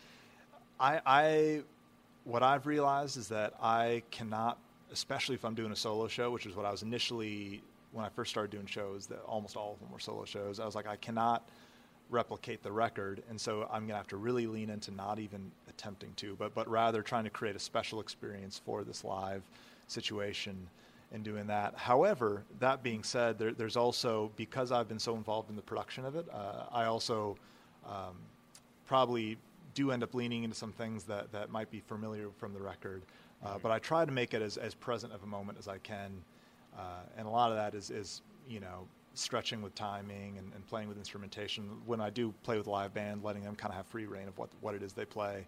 I, 0.80 1.02
I 1.06 1.62
what 2.24 2.44
I've 2.44 2.68
realized 2.68 3.18
is 3.18 3.28
that 3.30 3.54
I 3.62 4.04
cannot, 4.12 4.60
especially 4.94 5.36
if 5.36 5.44
I'm 5.44 5.56
doing 5.56 5.72
a 5.72 5.76
solo 5.76 6.08
show, 6.08 6.30
which 6.32 6.46
is 6.46 6.56
what 6.56 6.66
I 6.66 6.72
was 6.72 6.84
initially 6.84 7.64
when 7.92 8.06
I 8.06 8.10
first 8.10 8.32
started 8.32 8.52
doing 8.52 8.66
shows. 8.66 9.08
That 9.08 9.22
almost 9.26 9.56
all 9.56 9.74
of 9.74 9.80
them 9.80 9.92
were 9.92 10.00
solo 10.00 10.26
shows. 10.26 10.60
I 10.60 10.66
was 10.66 10.76
like, 10.76 10.88
I 10.88 10.96
cannot 10.96 11.48
replicate 12.10 12.62
the 12.62 12.72
record, 12.72 13.24
and 13.30 13.40
so 13.40 13.68
I'm 13.72 13.88
gonna 13.88 13.98
have 13.98 14.08
to 14.10 14.18
really 14.18 14.48
lean 14.48 14.70
into 14.70 14.92
not 14.92 15.20
even 15.20 15.52
attempting 15.70 16.14
to, 16.16 16.36
but 16.36 16.54
but 16.54 16.68
rather 16.70 17.02
trying 17.02 17.24
to 17.24 17.30
create 17.30 17.56
a 17.56 17.60
special 17.60 18.00
experience 18.02 18.62
for 18.66 18.84
this 18.84 19.04
live 19.04 19.44
situation 19.88 20.68
and 21.14 21.24
doing 21.24 21.48
that. 21.48 21.74
However, 21.76 22.44
that 22.60 22.84
being 22.84 23.04
said, 23.04 23.38
there, 23.38 23.52
there's 23.52 23.76
also 23.76 24.32
because 24.36 24.72
I've 24.72 24.88
been 24.88 25.00
so 25.00 25.16
involved 25.16 25.50
in 25.50 25.56
the 25.56 25.62
production 25.62 26.06
of 26.06 26.16
it, 26.16 26.26
uh, 26.34 26.66
I 26.72 26.86
also 26.86 27.38
um, 27.86 28.16
probably 28.86 29.38
do 29.74 29.92
end 29.92 30.04
up 30.04 30.14
leaning 30.14 30.44
into 30.44 30.56
some 30.56 30.72
things 30.72 31.04
that, 31.06 31.32
that 31.32 31.50
might 31.50 31.70
be 31.70 31.80
familiar 31.80 32.30
from 32.38 32.54
the 32.54 32.62
record. 32.62 33.02
Uh, 33.44 33.58
But 33.62 33.72
I 33.72 33.80
try 33.80 34.06
to 34.06 34.12
make 34.12 34.34
it 34.34 34.42
as, 34.42 34.58
as 34.58 34.74
present 34.74 35.14
of 35.14 35.24
a 35.24 35.28
moment 35.28 35.58
as 35.58 35.68
I 35.68 35.80
can. 35.80 36.12
Uh, 36.78 37.02
and 37.18 37.28
a 37.28 37.30
lot 37.30 37.52
of 37.52 37.58
that 37.58 37.76
is, 37.76 37.90
is 37.90 38.22
you 38.48 38.60
know, 38.60 38.88
stretching 39.14 39.62
with 39.62 39.76
timing 39.76 40.38
and, 40.38 40.52
and 40.56 40.66
playing 40.68 40.88
with 40.88 40.98
instrumentation. 40.98 41.70
When 41.86 42.00
I 42.00 42.10
do 42.10 42.34
play 42.44 42.58
with 42.58 42.68
live 42.68 42.94
band, 42.94 43.24
letting 43.24 43.44
them 43.44 43.56
kind 43.56 43.72
of 43.72 43.78
have 43.78 43.86
free 43.88 44.06
reign 44.06 44.28
of 44.28 44.38
what, 44.38 44.50
what 44.62 44.76
it 44.76 44.84
is 44.84 44.94
they 44.94 45.06
play 45.06 45.46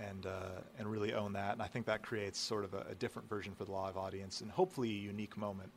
and, 0.00 0.26
uh, 0.26 0.60
and 0.78 0.90
really 0.90 1.12
own 1.12 1.32
that. 1.34 1.52
And 1.52 1.62
I 1.62 1.66
think 1.66 1.86
that 1.86 2.02
creates 2.02 2.38
sort 2.38 2.64
of 2.64 2.74
a, 2.74 2.86
a 2.90 2.94
different 2.94 3.28
version 3.28 3.52
for 3.54 3.64
the 3.64 3.72
live 3.72 3.96
audience 3.96 4.40
and 4.40 4.50
hopefully 4.50 4.88
a 4.88 4.98
unique 4.98 5.36
moment 5.36 5.70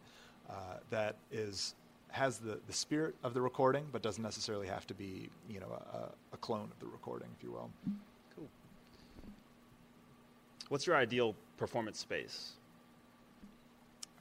uh, 0.50 0.78
that 0.90 1.16
is 1.32 1.76
has 2.10 2.38
the, 2.38 2.58
the 2.68 2.74
spirit 2.74 3.14
of 3.26 3.34
the 3.34 3.42
recording, 3.42 3.86
but 3.92 4.02
doesn't 4.02 4.24
necessarily 4.24 4.68
have 4.68 4.88
to 4.88 4.94
be, 4.94 5.30
you 5.50 5.60
know, 5.60 5.68
a, 5.94 6.34
a 6.34 6.38
clone 6.38 6.70
of 6.72 6.80
the 6.80 6.86
recording, 6.86 7.28
if 7.38 7.44
you 7.44 7.52
will. 7.52 7.70
Cool. 8.34 8.48
What's 10.70 10.88
your 10.88 10.96
ideal 10.96 11.36
performance 11.58 12.00
space? 12.00 12.54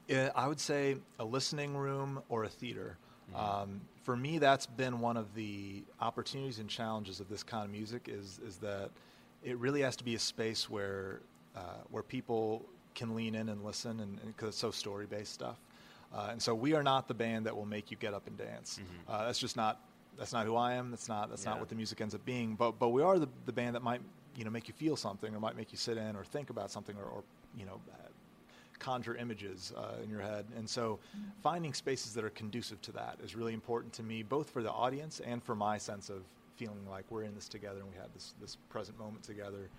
Yeah, 0.09 0.31
I 0.35 0.47
would 0.49 0.61
say 0.61 0.97
a 1.19 1.25
listening 1.25 1.77
room 1.77 2.23
or 2.29 2.45
a 2.45 2.49
theater. 2.49 2.99
Um, 3.35 3.81
for 4.03 4.17
me, 4.17 4.39
that's 4.39 4.67
been 4.67 5.01
one 5.01 5.17
of 5.17 5.35
the 5.35 5.83
opportunities 6.01 6.59
and 6.59 6.69
challenges 6.69 7.21
of 7.21 7.29
this 7.29 7.43
kind 7.43 7.65
of 7.65 7.71
music. 7.71 8.09
Is 8.09 8.39
is 8.47 8.59
that 8.59 8.91
it 9.43 9.57
really 9.59 9.81
has 9.81 9.97
to 9.97 10.05
be 10.05 10.15
a 10.15 10.19
space 10.19 10.69
where 10.69 11.21
uh, 11.57 11.61
where 11.91 12.03
people 12.03 12.65
can 12.95 13.17
lean 13.17 13.35
in 13.35 13.49
and 13.49 13.65
listen, 13.65 14.01
and 14.01 14.21
because 14.27 14.51
it's 14.51 14.59
so 14.59 14.71
story 14.71 15.07
based 15.07 15.33
stuff. 15.33 15.57
Uh, 16.15 16.29
and 16.31 16.41
so 16.41 16.55
we 16.55 16.75
are 16.75 16.83
not 16.83 17.09
the 17.09 17.15
band 17.15 17.47
that 17.47 17.57
will 17.57 17.67
make 17.67 17.91
you 17.91 17.97
get 17.97 18.15
up 18.15 18.27
and 18.29 18.37
dance. 18.37 18.79
Uh, 19.09 19.25
that's 19.27 19.39
just 19.39 19.57
not 19.57 19.81
that's 20.19 20.33
not 20.33 20.47
who 20.47 20.55
I 20.55 20.75
am. 20.75 20.91
That's 20.91 21.09
not 21.09 21.31
that's 21.31 21.45
Yeah. 21.45 21.51
not 21.53 21.61
what 21.61 21.71
the 21.71 21.75
music 21.75 22.01
ends 22.03 22.15
up 22.15 22.25
being. 22.27 22.55
But 22.57 22.79
but 22.79 22.91
we 22.91 23.03
are 23.03 23.19
the, 23.19 23.29
the 23.47 23.53
band 23.53 23.75
that 23.75 23.83
might 23.83 24.03
you 24.37 24.45
know 24.45 24.51
make 24.51 24.69
you 24.69 24.75
feel 24.75 24.97
something, 24.97 25.35
or 25.35 25.41
might 25.41 25.57
make 25.57 25.73
you 25.73 25.79
sit 25.79 25.97
in, 25.97 26.15
or 26.15 26.25
think 26.25 26.51
about 26.51 26.71
something, 26.71 26.95
or, 26.97 27.05
or 27.05 27.25
you 27.57 27.65
know 27.65 27.81
conjure 28.85 29.17
images 29.17 29.73
uh, 29.77 30.03
in 30.03 30.11
your 30.11 30.21
head. 30.21 30.45
And 30.57 30.69
so, 30.69 30.99
finding 31.43 31.73
spaces 31.73 32.13
that 32.15 32.25
are 32.25 32.31
conducive 32.31 32.81
to 32.83 32.93
that 32.93 33.19
is 33.25 33.35
really 33.35 33.55
important 33.55 33.93
to 33.95 34.03
me, 34.03 34.23
both 34.23 34.51
for 34.51 34.63
the 34.63 34.71
audience 34.71 35.21
and 35.21 35.43
for 35.43 35.55
my 35.55 35.79
sense 35.79 36.11
of 36.11 36.23
feeling 36.57 36.87
like 36.89 37.05
we're 37.11 37.23
in 37.23 37.35
this 37.35 37.49
together 37.49 37.81
and 37.81 37.89
we 37.89 37.97
had 37.97 38.13
this 38.15 38.35
this 38.41 38.57
present 38.69 38.99
moment 38.99 39.23
together. 39.23 39.71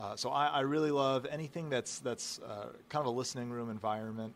Uh, 0.00 0.16
so 0.16 0.30
I, 0.30 0.46
I 0.46 0.60
really 0.60 0.90
love 0.90 1.26
anything 1.30 1.68
that's 1.68 1.98
that's 1.98 2.38
uh, 2.38 2.68
kind 2.88 3.00
of 3.00 3.06
a 3.06 3.16
listening 3.16 3.50
room 3.50 3.68
environment, 3.68 4.32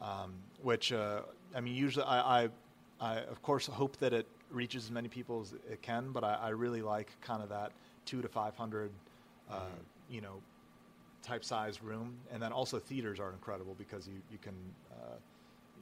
um, 0.00 0.32
which 0.62 0.92
uh, 0.92 1.22
I 1.54 1.60
mean 1.60 1.74
usually 1.74 2.06
I, 2.06 2.42
I 2.42 2.48
I 3.00 3.18
of 3.22 3.42
course 3.42 3.66
hope 3.66 3.96
that 3.98 4.12
it 4.12 4.26
reaches 4.50 4.84
as 4.84 4.90
many 4.90 5.08
people 5.08 5.40
as 5.40 5.52
it 5.52 5.82
can, 5.82 6.12
but 6.12 6.22
I, 6.22 6.34
I 6.34 6.48
really 6.50 6.80
like 6.80 7.10
kind 7.20 7.42
of 7.42 7.48
that 7.48 7.72
two 8.06 8.22
to 8.22 8.28
five 8.28 8.54
hundred, 8.56 8.90
uh, 9.50 9.74
you 10.08 10.20
know, 10.20 10.36
type 11.24 11.44
size 11.44 11.82
room, 11.82 12.16
and 12.32 12.42
then 12.42 12.52
also 12.52 12.78
theaters 12.78 13.18
are 13.20 13.32
incredible 13.32 13.74
because 13.78 14.06
you 14.06 14.20
you 14.30 14.38
can, 14.38 14.54
uh, 14.92 15.16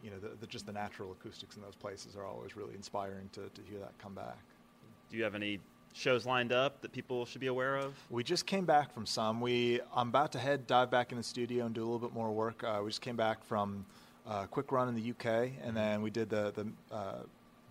you 0.02 0.11
know, 0.11 0.18
the, 0.18 0.31
the, 0.40 0.46
just 0.46 0.66
the 0.66 0.72
natural 0.72 1.12
acoustics 1.12 1.57
in 1.57 1.62
those 1.62 1.74
places 1.74 2.16
are 2.16 2.24
always 2.24 2.57
really 2.57 2.74
inspiring 2.74 3.28
to 3.33 3.42
to 3.55 3.62
hear 3.68 3.78
that 3.78 3.92
come 3.98 4.14
back. 4.14 4.38
Do 5.11 5.16
you 5.16 5.24
have 5.24 5.35
any 5.35 5.61
shows 5.92 6.24
lined 6.24 6.52
up 6.52 6.81
that 6.81 6.92
people 6.92 7.26
should 7.26 7.40
be 7.40 7.48
aware 7.48 7.76
of? 7.76 7.94
We 8.09 8.24
just 8.24 8.46
came 8.46 8.64
back 8.64 8.92
from 8.94 9.05
some. 9.05 9.40
We 9.40 9.81
I'm 9.94 10.09
about 10.09 10.33
to 10.33 10.38
head 10.38 10.66
dive 10.66 10.90
back 10.90 11.12
in 11.12 11.18
the 11.18 11.24
studio 11.24 11.66
and 11.66 11.74
do 11.74 11.83
a 11.83 11.85
little 11.85 11.98
bit 11.98 12.14
more 12.14 12.33
work. 12.33 12.62
Uh, 12.64 12.81
we 12.83 12.90
just 12.90 13.02
came 13.02 13.16
back 13.16 13.44
from 13.44 13.85
uh, 14.26 14.42
a 14.44 14.46
quick 14.46 14.72
run 14.72 14.88
in 14.88 14.94
the 14.94 15.11
UK, 15.11 15.50
and 15.62 15.76
then 15.76 16.02
we 16.02 16.11
did 16.11 16.31
the 16.31 16.52
the 16.52 16.94
uh, 16.94 17.22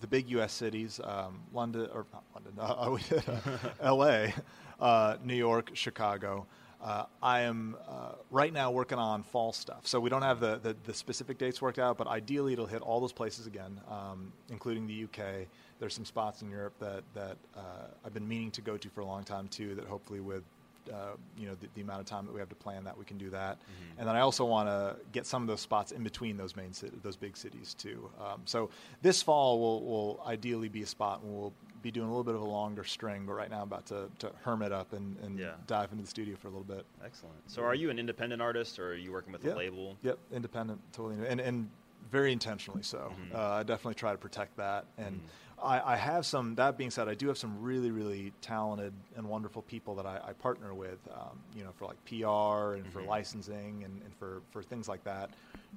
the 0.01 0.07
big 0.07 0.29
U.S. 0.31 0.51
cities, 0.51 0.99
um, 1.03 1.39
London 1.53 1.87
or 1.93 2.05
not 2.11 2.23
London. 2.33 2.53
Uh, 2.59 2.91
we 2.91 3.01
did 3.03 3.23
uh, 3.29 3.57
L.A., 3.81 4.33
uh, 4.79 5.17
New 5.23 5.35
York, 5.35 5.71
Chicago. 5.73 6.45
Uh, 6.83 7.05
I 7.21 7.41
am 7.41 7.75
uh, 7.87 8.13
right 8.31 8.51
now 8.51 8.71
working 8.71 8.97
on 8.97 9.21
fall 9.21 9.53
stuff, 9.53 9.85
so 9.85 9.99
we 9.99 10.09
don't 10.09 10.23
have 10.23 10.39
the, 10.39 10.59
the, 10.63 10.75
the 10.85 10.93
specific 10.93 11.37
dates 11.37 11.61
worked 11.61 11.77
out. 11.77 11.97
But 11.97 12.07
ideally, 12.07 12.53
it'll 12.53 12.65
hit 12.65 12.81
all 12.81 12.99
those 12.99 13.13
places 13.13 13.45
again, 13.45 13.79
um, 13.89 14.33
including 14.49 14.87
the 14.87 15.03
UK. 15.03 15.47
There's 15.79 15.93
some 15.93 16.05
spots 16.05 16.41
in 16.41 16.49
Europe 16.49 16.73
that 16.79 17.03
that 17.13 17.37
uh, 17.55 17.87
I've 18.03 18.13
been 18.13 18.27
meaning 18.27 18.49
to 18.51 18.61
go 18.61 18.77
to 18.77 18.89
for 18.89 19.01
a 19.01 19.05
long 19.05 19.23
time 19.23 19.47
too. 19.47 19.75
That 19.75 19.85
hopefully, 19.85 20.21
with 20.21 20.43
uh, 20.91 21.15
you 21.37 21.47
know 21.47 21.55
the, 21.55 21.67
the 21.75 21.81
amount 21.81 21.99
of 21.99 22.07
time 22.07 22.25
that 22.25 22.33
we 22.33 22.39
have 22.39 22.49
to 22.49 22.55
plan 22.55 22.83
that, 22.85 22.97
we 22.97 23.05
can 23.05 23.17
do 23.17 23.29
that. 23.29 23.59
And 23.99 24.07
then 24.07 24.15
I 24.15 24.21
also 24.21 24.43
want 24.45 24.67
to 24.67 24.95
get 25.11 25.27
some 25.27 25.43
of 25.43 25.47
those 25.47 25.61
spots 25.61 25.91
in 25.91 26.01
between 26.01 26.35
those 26.35 26.55
main 26.55 26.71
those 27.03 27.15
big 27.15 27.37
cities 27.37 27.75
too. 27.75 28.09
Um, 28.19 28.41
so 28.45 28.71
this 29.03 29.21
fall 29.21 29.59
will 29.59 29.83
will 29.83 30.23
ideally 30.25 30.69
be 30.69 30.81
a 30.81 30.87
spot, 30.87 31.21
and 31.21 31.31
we'll 31.31 31.53
be 31.81 31.91
doing 31.91 32.07
a 32.07 32.09
little 32.09 32.23
bit 32.23 32.35
of 32.35 32.41
a 32.41 32.45
longer 32.45 32.83
string. 32.83 33.25
But 33.25 33.33
right 33.33 33.49
now, 33.49 33.57
I'm 33.57 33.63
about 33.63 33.85
to, 33.87 34.09
to 34.19 34.31
hermit 34.43 34.71
up 34.71 34.93
and, 34.93 35.17
and 35.23 35.37
Yeah. 35.39 35.51
dive 35.67 35.91
into 35.91 36.03
the 36.03 36.09
studio 36.09 36.35
for 36.35 36.47
a 36.47 36.51
little 36.51 36.63
bit. 36.63 36.85
Excellent. 37.03 37.35
So, 37.47 37.63
are 37.63 37.75
you 37.75 37.89
an 37.89 37.99
independent 37.99 38.41
artist, 38.41 38.79
or 38.79 38.91
are 38.91 38.95
you 38.95 39.11
working 39.11 39.33
with 39.33 39.43
Yeah. 39.43 39.53
a 39.53 39.55
label? 39.55 39.97
Yep, 40.03 40.17
independent, 40.31 40.81
totally, 40.93 41.25
and 41.27 41.39
and 41.41 41.69
very 42.11 42.31
intentionally 42.33 42.83
so. 42.83 43.13
Mm-hmm. 43.13 43.35
Uh, 43.35 43.39
I 43.59 43.63
definitely 43.63 43.95
try 43.95 44.11
to 44.11 44.17
protect 44.17 44.57
that, 44.57 44.85
and 44.97 45.21
I, 45.63 45.93
I 45.93 45.95
have 45.95 46.25
some. 46.25 46.55
That 46.55 46.77
being 46.77 46.89
said, 46.91 47.07
I 47.07 47.13
do 47.13 47.27
have 47.27 47.37
some 47.37 47.61
really, 47.61 47.91
really 47.91 48.33
talented 48.41 48.93
and 49.15 49.27
wonderful 49.27 49.61
people 49.61 49.95
that 49.95 50.05
I, 50.05 50.19
I 50.29 50.33
partner 50.33 50.73
with. 50.73 50.99
Um, 51.13 51.39
you 51.55 51.63
know, 51.63 51.71
for 51.77 51.85
like 51.85 51.97
PR 52.05 52.75
and 52.75 52.83
Mm-hmm. 52.85 52.89
for 52.91 53.01
licensing 53.03 53.83
and, 53.83 54.01
and 54.03 54.15
for 54.17 54.41
for 54.51 54.63
things 54.63 54.87
like 54.87 55.03
that. 55.03 55.29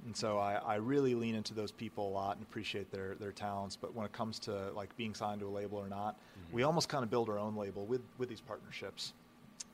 And 0.06 0.16
so 0.16 0.38
I, 0.38 0.54
I 0.54 0.74
really 0.76 1.14
lean 1.14 1.34
into 1.34 1.54
those 1.54 1.70
people 1.70 2.08
a 2.08 2.12
lot 2.12 2.36
and 2.36 2.44
appreciate 2.44 2.90
their 2.90 3.14
their 3.16 3.32
talents. 3.32 3.76
But 3.76 3.94
when 3.94 4.04
it 4.06 4.12
comes 4.12 4.38
to 4.40 4.70
like 4.74 4.96
being 4.96 5.14
signed 5.14 5.40
to 5.40 5.46
a 5.46 5.50
label 5.50 5.78
or 5.78 5.88
not, 5.88 6.16
Mm-hmm. 6.16 6.56
we 6.56 6.62
almost 6.64 6.88
kind 6.88 7.04
of 7.04 7.10
build 7.10 7.28
our 7.28 7.38
own 7.38 7.54
label 7.56 7.84
with 7.86 8.00
with 8.18 8.28
these 8.28 8.40
partnerships. 8.40 9.12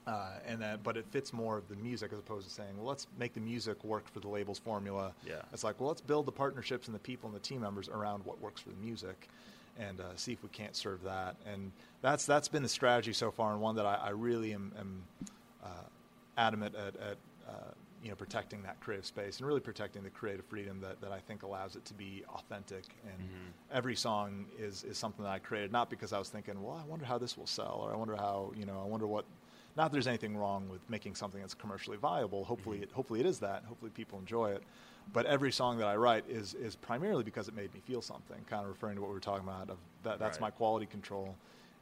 Uh, 0.07 0.31
and 0.46 0.61
then, 0.61 0.79
but 0.83 0.96
it 0.96 1.05
fits 1.11 1.33
more 1.33 1.59
of 1.59 1.68
the 1.68 1.77
music 1.77 2.12
as 2.12 2.18
opposed 2.18 2.49
to 2.49 2.53
saying, 2.53 2.70
well, 2.77 2.87
let's 2.87 3.07
make 3.18 3.33
the 3.35 3.40
music 3.40 3.83
work 3.85 4.09
for 4.12 4.18
the 4.18 4.27
label's 4.29 4.59
formula. 4.59 5.12
Yeah. 5.25 5.35
It's 5.53 5.62
like, 5.62 5.79
well, 5.79 5.88
let's 5.88 6.01
build 6.01 6.27
the 6.27 6.33
partnerships 6.33 6.87
and 6.88 6.94
the 6.94 6.99
people 7.01 7.29
and 7.29 7.37
the 7.37 7.40
team 7.40 7.61
members 7.61 7.88
around 7.88 8.25
what 8.25 8.40
works 8.40 8.61
for 8.62 8.70
the 8.70 8.77
music, 8.77 9.29
and 9.78 10.00
uh, 10.00 10.04
see 10.16 10.33
if 10.33 10.42
we 10.42 10.48
can't 10.48 10.76
serve 10.76 11.02
that. 11.04 11.37
And 11.46 11.72
that's 12.02 12.26
that's 12.26 12.48
been 12.48 12.62
the 12.62 12.68
strategy 12.68 13.12
so 13.12 13.30
far, 13.30 13.52
and 13.52 13.61
one 13.61 13.76
that 13.76 13.87
I, 13.87 13.94
I 13.94 14.11
really 14.11 14.52
am, 14.52 14.72
am 14.78 15.02
uh, 15.64 15.68
adamant 16.37 16.74
at, 16.74 16.96
at 16.96 17.16
uh, 17.48 17.72
you 18.02 18.09
know 18.09 18.14
protecting 18.16 18.62
that 18.62 18.80
creative 18.80 19.06
space 19.06 19.38
and 19.38 19.46
really 19.46 19.61
protecting 19.61 20.02
the 20.02 20.11
creative 20.11 20.44
freedom 20.46 20.80
that, 20.80 21.00
that 21.00 21.12
I 21.12 21.18
think 21.18 21.42
allows 21.42 21.76
it 21.76 21.85
to 21.87 21.94
be 21.94 22.24
authentic. 22.35 22.85
And 23.04 23.28
every 23.72 23.96
song 23.96 24.46
is 24.59 24.85
is 24.85 24.98
something 24.98 25.24
that 25.24 25.30
I 25.30 25.38
created 25.38 25.72
not 25.72 25.90
because 25.90 26.12
I 26.12 26.18
was 26.18 26.28
thinking, 26.28 26.62
well, 26.62 26.80
I 26.83 26.88
wonder 26.88 27.04
how 27.04 27.18
this 27.18 27.37
will 27.37 27.46
sell, 27.46 27.80
or 27.85 27.92
I 27.92 27.96
wonder 27.96 28.16
how 28.16 28.52
you 28.56 28.66
know, 28.66 28.80
I 28.83 28.87
wonder 28.87 29.06
what. 29.06 29.24
Not 29.76 29.85
that 29.85 29.92
there's 29.92 30.09
anything 30.09 30.37
wrong 30.37 30.68
with 30.68 30.80
making 30.90 31.14
something 31.14 31.40
that's 31.40 31.54
commercially 31.54 31.96
viable. 31.96 32.44
Hopefully, 32.44 32.78
it, 32.83 32.90
hopefully 32.90 33.20
it 33.20 33.26
is 33.26 33.38
that. 33.38 33.64
Hopefully, 33.66 33.92
people 33.94 34.18
enjoy 34.18 34.50
it. 34.50 34.64
But 35.12 35.27
every 35.27 35.51
song 35.51 35.79
that 35.79 35.88
I 35.88 35.96
write 35.96 36.25
is 36.29 36.55
is 36.55 36.77
primarily 36.77 37.25
because 37.25 37.49
it 37.49 37.55
made 37.55 37.73
me 37.75 37.81
feel 37.81 38.03
something. 38.03 38.37
Kind 38.49 38.62
of 38.62 38.68
referring 38.68 38.94
to 38.96 39.01
what 39.01 39.09
we 39.09 39.14
were 39.14 39.20
talking 39.20 39.46
about. 39.46 39.70
Of 39.70 39.79
that, 40.05 40.18
that's 40.18 40.37
Right. 40.37 40.49
my 40.49 40.51
quality 40.51 40.87
control, 40.87 41.35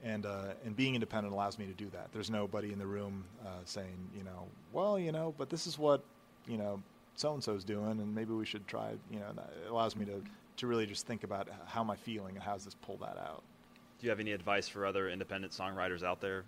and 0.03 0.25
uh, 0.25 0.55
and 0.65 0.75
being 0.75 0.95
independent 0.95 1.33
allows 1.35 1.59
me 1.59 1.67
to 1.67 1.75
do 1.75 1.91
that. 1.91 2.09
There's 2.13 2.31
nobody 2.31 2.73
in 2.73 2.79
the 2.79 2.87
room 2.87 3.25
uh, 3.45 3.49
saying, 3.65 4.11
you 4.17 4.25
know, 4.25 4.47
well, 4.73 4.99
you 4.99 5.13
know, 5.13 5.35
but 5.37 5.51
this 5.51 5.67
is 5.67 5.79
what 5.79 6.03
you 6.47 6.57
know 6.57 6.83
so 7.17 7.35
and 7.35 7.43
so's 7.45 7.65
doing, 7.65 8.01
and 8.01 8.15
maybe 8.15 8.33
we 8.33 8.47
should 8.47 8.67
try. 8.67 8.93
You 9.11 9.21
know, 9.21 9.33
that 9.35 9.53
it 9.65 9.71
allows 9.71 9.95
me 9.95 10.07
to 10.07 10.23
to 10.59 10.67
really 10.67 10.87
just 10.87 11.07
think 11.07 11.23
about 11.23 11.49
how 11.67 11.81
am 11.83 11.91
I 11.91 11.97
feeling 11.97 12.35
and 12.35 12.43
how 12.43 12.55
does 12.55 12.65
this 12.65 12.75
pull 12.75 12.97
that 12.99 13.19
out. 13.19 13.43
Do 14.01 14.07
you 14.07 14.11
have 14.11 14.21
any 14.21 14.33
advice 14.33 14.69
for 14.69 14.87
other 14.87 15.09
independent 15.09 15.53
songwriters 15.53 16.03
out 16.03 16.21
there? 16.21 16.45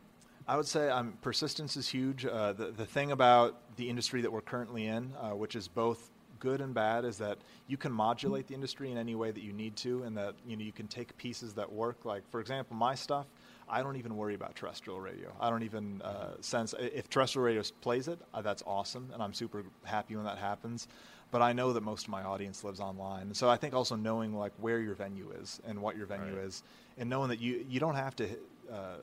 I 0.49 0.57
would 0.57 0.66
say 0.66 0.88
um, 0.88 1.19
persistence 1.21 1.77
is 1.77 1.88
huge. 1.88 2.25
Uh, 2.25 2.53
the, 2.53 2.66
the 2.66 2.87
thing 2.87 3.12
about 3.12 3.77
the 3.77 3.88
industry 3.88 4.23
that 4.23 4.33
we're 4.33 4.40
currently 4.40 4.87
in, 4.87 5.12
uh, 5.21 5.31
which 5.31 5.55
is 5.55 5.69
both 5.69 6.11
good 6.40 6.61
and 6.61 6.74
bad 6.74 7.05
is 7.05 7.18
that 7.18 7.38
you 7.68 7.76
can 7.76 7.92
modulate 7.92 8.48
the 8.48 8.55
industry 8.55 8.90
in 8.90 8.98
any 8.98 9.14
way 9.14 9.31
that 9.31 9.42
you 9.42 9.53
need 9.53 9.76
to, 9.76 10.03
and 10.03 10.16
that 10.16 10.35
you 10.46 10.57
know 10.57 10.64
you 10.64 10.72
can 10.72 10.88
take 10.88 11.16
pieces 11.16 11.55
that 11.55 11.70
work. 11.72 12.05
Like 12.05 12.29
for 12.31 12.40
example, 12.40 12.76
my 12.76 12.94
stuff, 12.94 13.26
I 13.68 13.83
don't 13.83 13.96
even 13.96 14.16
worry 14.16 14.35
about 14.35 14.57
terrestrial 14.57 15.00
radio. 15.00 15.33
I 15.40 15.50
don't 15.50 15.62
even 15.62 16.03
uh, 16.03 16.35
sense 16.40 16.74
if 16.79 17.09
terrestrial 17.09 17.44
radio 17.46 17.62
plays 17.81 18.09
it, 18.09 18.18
uh, 18.35 18.42
that's 18.42 18.62
awesome, 18.66 19.11
and 19.12 19.22
I'm 19.22 19.33
super 19.35 19.62
happy 19.85 20.16
when 20.16 20.24
that 20.24 20.38
happens. 20.38 20.88
But 21.31 21.42
I 21.42 21.53
know 21.53 21.72
that 21.74 21.83
most 21.83 22.07
of 22.07 22.11
my 22.11 22.24
audience 22.24 22.64
lives 22.64 22.81
online, 22.81 23.22
and 23.22 23.37
so 23.37 23.48
I 23.48 23.57
think 23.57 23.72
also 23.72 23.94
knowing 23.94 24.35
like 24.35 24.53
where 24.59 24.81
your 24.81 24.94
venue 24.94 25.31
is 25.40 25.61
and 25.66 25.81
what 25.81 25.96
your 25.96 26.07
venue 26.07 26.35
Right. 26.35 26.46
is, 26.46 26.64
and 26.98 27.09
knowing 27.09 27.29
that 27.29 27.40
you 27.40 27.64
you 27.68 27.79
don't 27.79 27.94
have 27.94 28.16
to 28.16 28.24
uh, 28.72 28.96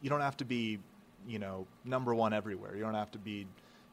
you 0.00 0.08
don't 0.08 0.22
have 0.22 0.36
to 0.38 0.44
be 0.46 0.78
you 1.26 1.38
know 1.38 1.66
number 1.84 2.14
one 2.14 2.32
everywhere. 2.32 2.74
You 2.74 2.82
don't 2.82 2.94
have 2.94 3.10
to 3.10 3.18
be 3.18 3.46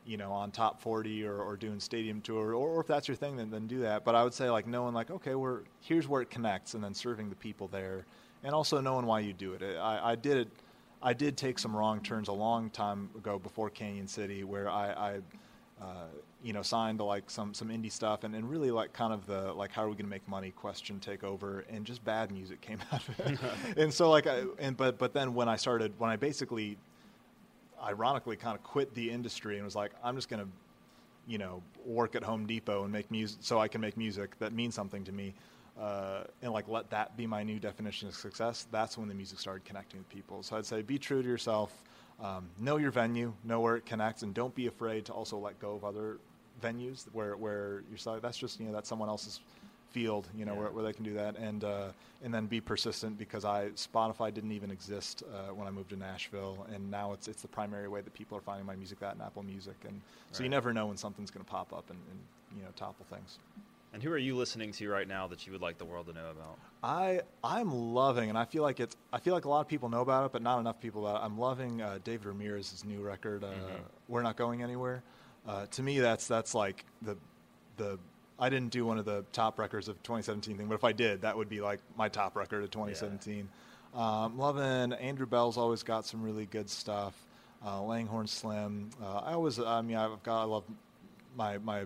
you 0.05 0.17
know 0.17 0.31
on 0.31 0.51
top 0.51 0.81
40 0.81 1.25
or, 1.25 1.37
or 1.37 1.57
doing 1.57 1.79
stadium 1.79 2.21
tour 2.21 2.53
or, 2.53 2.53
or 2.53 2.81
if 2.81 2.87
that's 2.87 3.07
your 3.07 3.15
thing 3.15 3.35
then, 3.35 3.49
then 3.49 3.67
do 3.67 3.79
that. 3.81 4.03
But 4.05 4.15
i 4.15 4.23
would 4.23 4.33
say 4.33 4.49
like 4.49 4.67
knowing 4.67 4.93
like 4.93 5.11
okay 5.11 5.35
we're 5.35 5.61
here's 5.81 6.07
where 6.07 6.21
it 6.21 6.29
connects 6.29 6.73
and 6.73 6.83
then 6.83 6.93
serving 6.93 7.29
the 7.29 7.35
people 7.35 7.67
there 7.67 8.05
and 8.43 8.53
also 8.53 8.79
knowing 8.79 9.05
why 9.05 9.21
you 9.21 9.33
do 9.33 9.53
it. 9.53 9.63
I, 9.77 10.11
I 10.11 10.15
did 10.15 10.37
it 10.37 10.49
i 11.01 11.13
did 11.13 11.37
take 11.37 11.59
some 11.59 11.75
wrong 11.75 12.01
turns 12.01 12.29
a 12.29 12.33
long 12.33 12.69
time 12.69 13.09
ago 13.17 13.37
before 13.37 13.69
canyon 13.69 14.07
city 14.07 14.43
where 14.43 14.69
i, 14.69 14.91
I 14.91 15.19
uh, 15.81 16.07
you 16.41 16.53
know 16.53 16.61
signed 16.61 16.99
to 16.99 17.03
like 17.03 17.29
some 17.29 17.53
some 17.53 17.67
indie 17.67 17.91
stuff 17.91 18.23
and, 18.23 18.33
and 18.33 18.49
really 18.49 18.71
like 18.71 18.93
kind 18.93 19.11
of 19.11 19.25
the 19.25 19.51
like 19.53 19.71
how 19.71 19.83
are 19.83 19.89
we 19.89 19.93
going 19.93 20.05
to 20.05 20.09
make 20.09 20.27
money 20.27 20.51
question 20.51 20.99
take 20.99 21.23
over 21.23 21.65
and 21.69 21.85
just 21.85 22.03
bad 22.05 22.31
music 22.31 22.61
came 22.61 22.79
out 22.93 23.07
of 23.07 23.19
it. 23.19 23.39
And 23.77 23.93
so 23.93 24.09
like 24.09 24.25
I, 24.25 24.43
and 24.57 24.77
but 24.77 24.97
but 24.97 25.13
then 25.13 25.33
when 25.33 25.49
i 25.49 25.57
started 25.57 25.93
when 25.97 26.09
i 26.09 26.15
basically 26.15 26.77
ironically 27.85 28.35
kind 28.35 28.57
of 28.57 28.63
quit 28.63 28.93
the 28.95 29.09
industry 29.09 29.55
and 29.55 29.65
was 29.65 29.75
like, 29.75 29.91
I'm 30.03 30.15
just 30.15 30.29
going 30.29 30.41
to, 30.41 30.49
you 31.27 31.37
know, 31.37 31.61
work 31.85 32.15
at 32.15 32.23
Home 32.23 32.45
Depot 32.45 32.83
and 32.83 32.91
make 32.91 33.09
music 33.11 33.37
so 33.41 33.59
I 33.59 33.67
can 33.67 33.81
make 33.81 33.97
music 33.97 34.37
that 34.39 34.53
means 34.53 34.75
something 34.75 35.03
to 35.03 35.11
me. 35.11 35.33
Uh, 35.79 36.23
and 36.41 36.53
like 36.53 36.67
let 36.69 36.89
that 36.89 37.17
be 37.17 37.27
my 37.27 37.43
new 37.43 37.59
definition 37.59 38.07
of 38.07 38.15
success. 38.15 38.67
That's 38.71 38.97
when 38.97 39.07
the 39.07 39.13
music 39.13 39.39
started 39.39 39.65
connecting 39.65 39.99
with 39.99 40.09
people. 40.09 40.41
So 40.41 40.55
I'd 40.57 40.65
say 40.65 40.81
be 40.81 40.97
true 40.97 41.21
to 41.21 41.27
yourself, 41.27 41.83
um, 42.21 42.47
know 42.59 42.77
your 42.77 42.91
venue, 42.91 43.33
know 43.43 43.59
where 43.59 43.75
it 43.75 43.85
connects, 43.85 44.23
and 44.23 44.33
don't 44.33 44.55
be 44.55 44.67
afraid 44.67 45.03
to 45.05 45.13
also 45.13 45.37
let 45.37 45.59
go 45.59 45.75
of 45.75 45.83
other 45.83 46.17
venues 46.63 47.05
where 47.11 47.35
where 47.35 47.83
you're 47.89 48.19
that's 48.21 48.37
just 48.37 48.59
you 48.61 48.65
know 48.65 48.71
that's 48.71 48.87
someone 48.87 49.09
else's 49.09 49.41
field, 49.91 50.27
you 50.35 50.45
know, 50.45 50.53
Yeah. 50.53 50.59
where, 50.59 50.71
where 50.71 50.83
they 50.83 50.93
can 50.93 51.03
do 51.03 51.13
that, 51.13 51.35
and 51.37 51.63
uh, 51.63 51.91
and 52.23 52.33
then 52.33 52.47
be 52.47 52.59
persistent 52.61 53.17
because 53.17 53.45
I 53.45 53.69
Spotify 53.75 54.33
didn't 54.33 54.51
even 54.51 54.71
exist 54.71 55.23
uh, 55.23 55.53
when 55.53 55.67
I 55.67 55.71
moved 55.71 55.89
to 55.89 55.95
Nashville, 55.95 56.65
and 56.73 56.89
now 56.91 57.13
it's 57.13 57.27
it's 57.27 57.41
the 57.41 57.47
primary 57.47 57.87
way 57.87 58.01
that 58.01 58.13
people 58.13 58.37
are 58.37 58.41
finding 58.41 58.65
my 58.65 58.75
music, 58.75 58.99
that 58.99 59.13
and 59.13 59.21
Apple 59.21 59.43
Music, 59.43 59.75
and 59.87 60.01
so 60.31 60.43
you 60.43 60.49
never 60.49 60.73
know 60.73 60.87
when 60.87 60.97
something's 60.97 61.31
going 61.31 61.45
to 61.45 61.49
pop 61.51 61.71
up 61.73 61.89
and, 61.89 61.99
and 62.11 62.19
you 62.57 62.63
know 62.63 62.69
topple 62.75 63.05
things. 63.09 63.39
And 63.93 64.03
who 64.03 64.11
are 64.11 64.17
you 64.17 64.35
listening 64.35 64.73
to 64.73 64.89
right 64.89 65.07
now 65.07 65.25
that 65.27 65.45
you 65.47 65.53
would 65.53 65.61
like 65.61 65.77
the 65.77 65.85
world 65.85 66.07
to 66.07 66.13
know 66.13 66.29
about? 66.29 66.57
I 66.83 67.21
I'm 67.43 67.71
loving, 67.71 68.27
and 68.29 68.37
I 68.37 68.43
feel 68.43 68.61
like 68.63 68.81
it's 68.81 68.97
I 69.13 69.19
feel 69.19 69.33
like 69.33 69.45
a 69.45 69.49
lot 69.49 69.61
of 69.61 69.67
people 69.69 69.87
know 69.87 70.01
about 70.01 70.25
it, 70.25 70.31
but 70.33 70.41
not 70.41 70.59
enough 70.59 70.81
people 70.81 71.07
about 71.07 71.21
it. 71.21 71.25
I'm 71.25 71.37
loving 71.37 71.81
uh, 71.81 71.99
David 72.03 72.25
Ramirez's 72.25 72.83
new 72.83 73.01
record, 73.01 73.43
uh, 73.45 73.53
"We're 74.09 74.21
Not 74.23 74.35
Going 74.35 74.61
Anywhere." 74.63 75.01
Uh, 75.47 75.67
to 75.67 75.81
me, 75.83 75.99
that's 75.99 76.27
that's 76.27 76.53
like 76.53 76.83
the 77.03 77.15
the 77.77 77.97
I 78.37 78.49
didn't 78.49 78.71
do 78.71 78.85
one 78.85 78.97
of 78.97 79.05
the 79.05 79.23
top 79.31 79.57
records 79.59 79.87
of 79.87 79.95
2017 80.03 80.57
thing, 80.57 80.67
but 80.67 80.75
if 80.75 80.83
I 80.83 80.91
did, 80.91 81.21
that 81.21 81.37
would 81.37 81.47
be 81.49 81.61
like 81.61 81.79
my 81.97 82.09
top 82.09 82.35
record 82.35 82.63
of 82.63 82.71
2017. 82.71 83.47
Um, 83.93 84.37
loving 84.37 84.91
Andrew 84.93 85.25
Belle's 85.25 85.57
always 85.57 85.83
got 85.83 86.05
some 86.05 86.21
really 86.21 86.45
good 86.45 86.69
stuff. 86.69 87.13
Uh, 87.65 87.81
Langhorne 87.81 88.27
Slim. 88.27 88.89
Uh, 89.01 89.17
I 89.19 89.33
always 89.33 89.57
I 89.59 89.81
mean 89.81 89.95
I've 89.97 90.21
got 90.23 90.41
I 90.41 90.43
love 90.43 90.63
my 91.37 91.57
my 91.59 91.85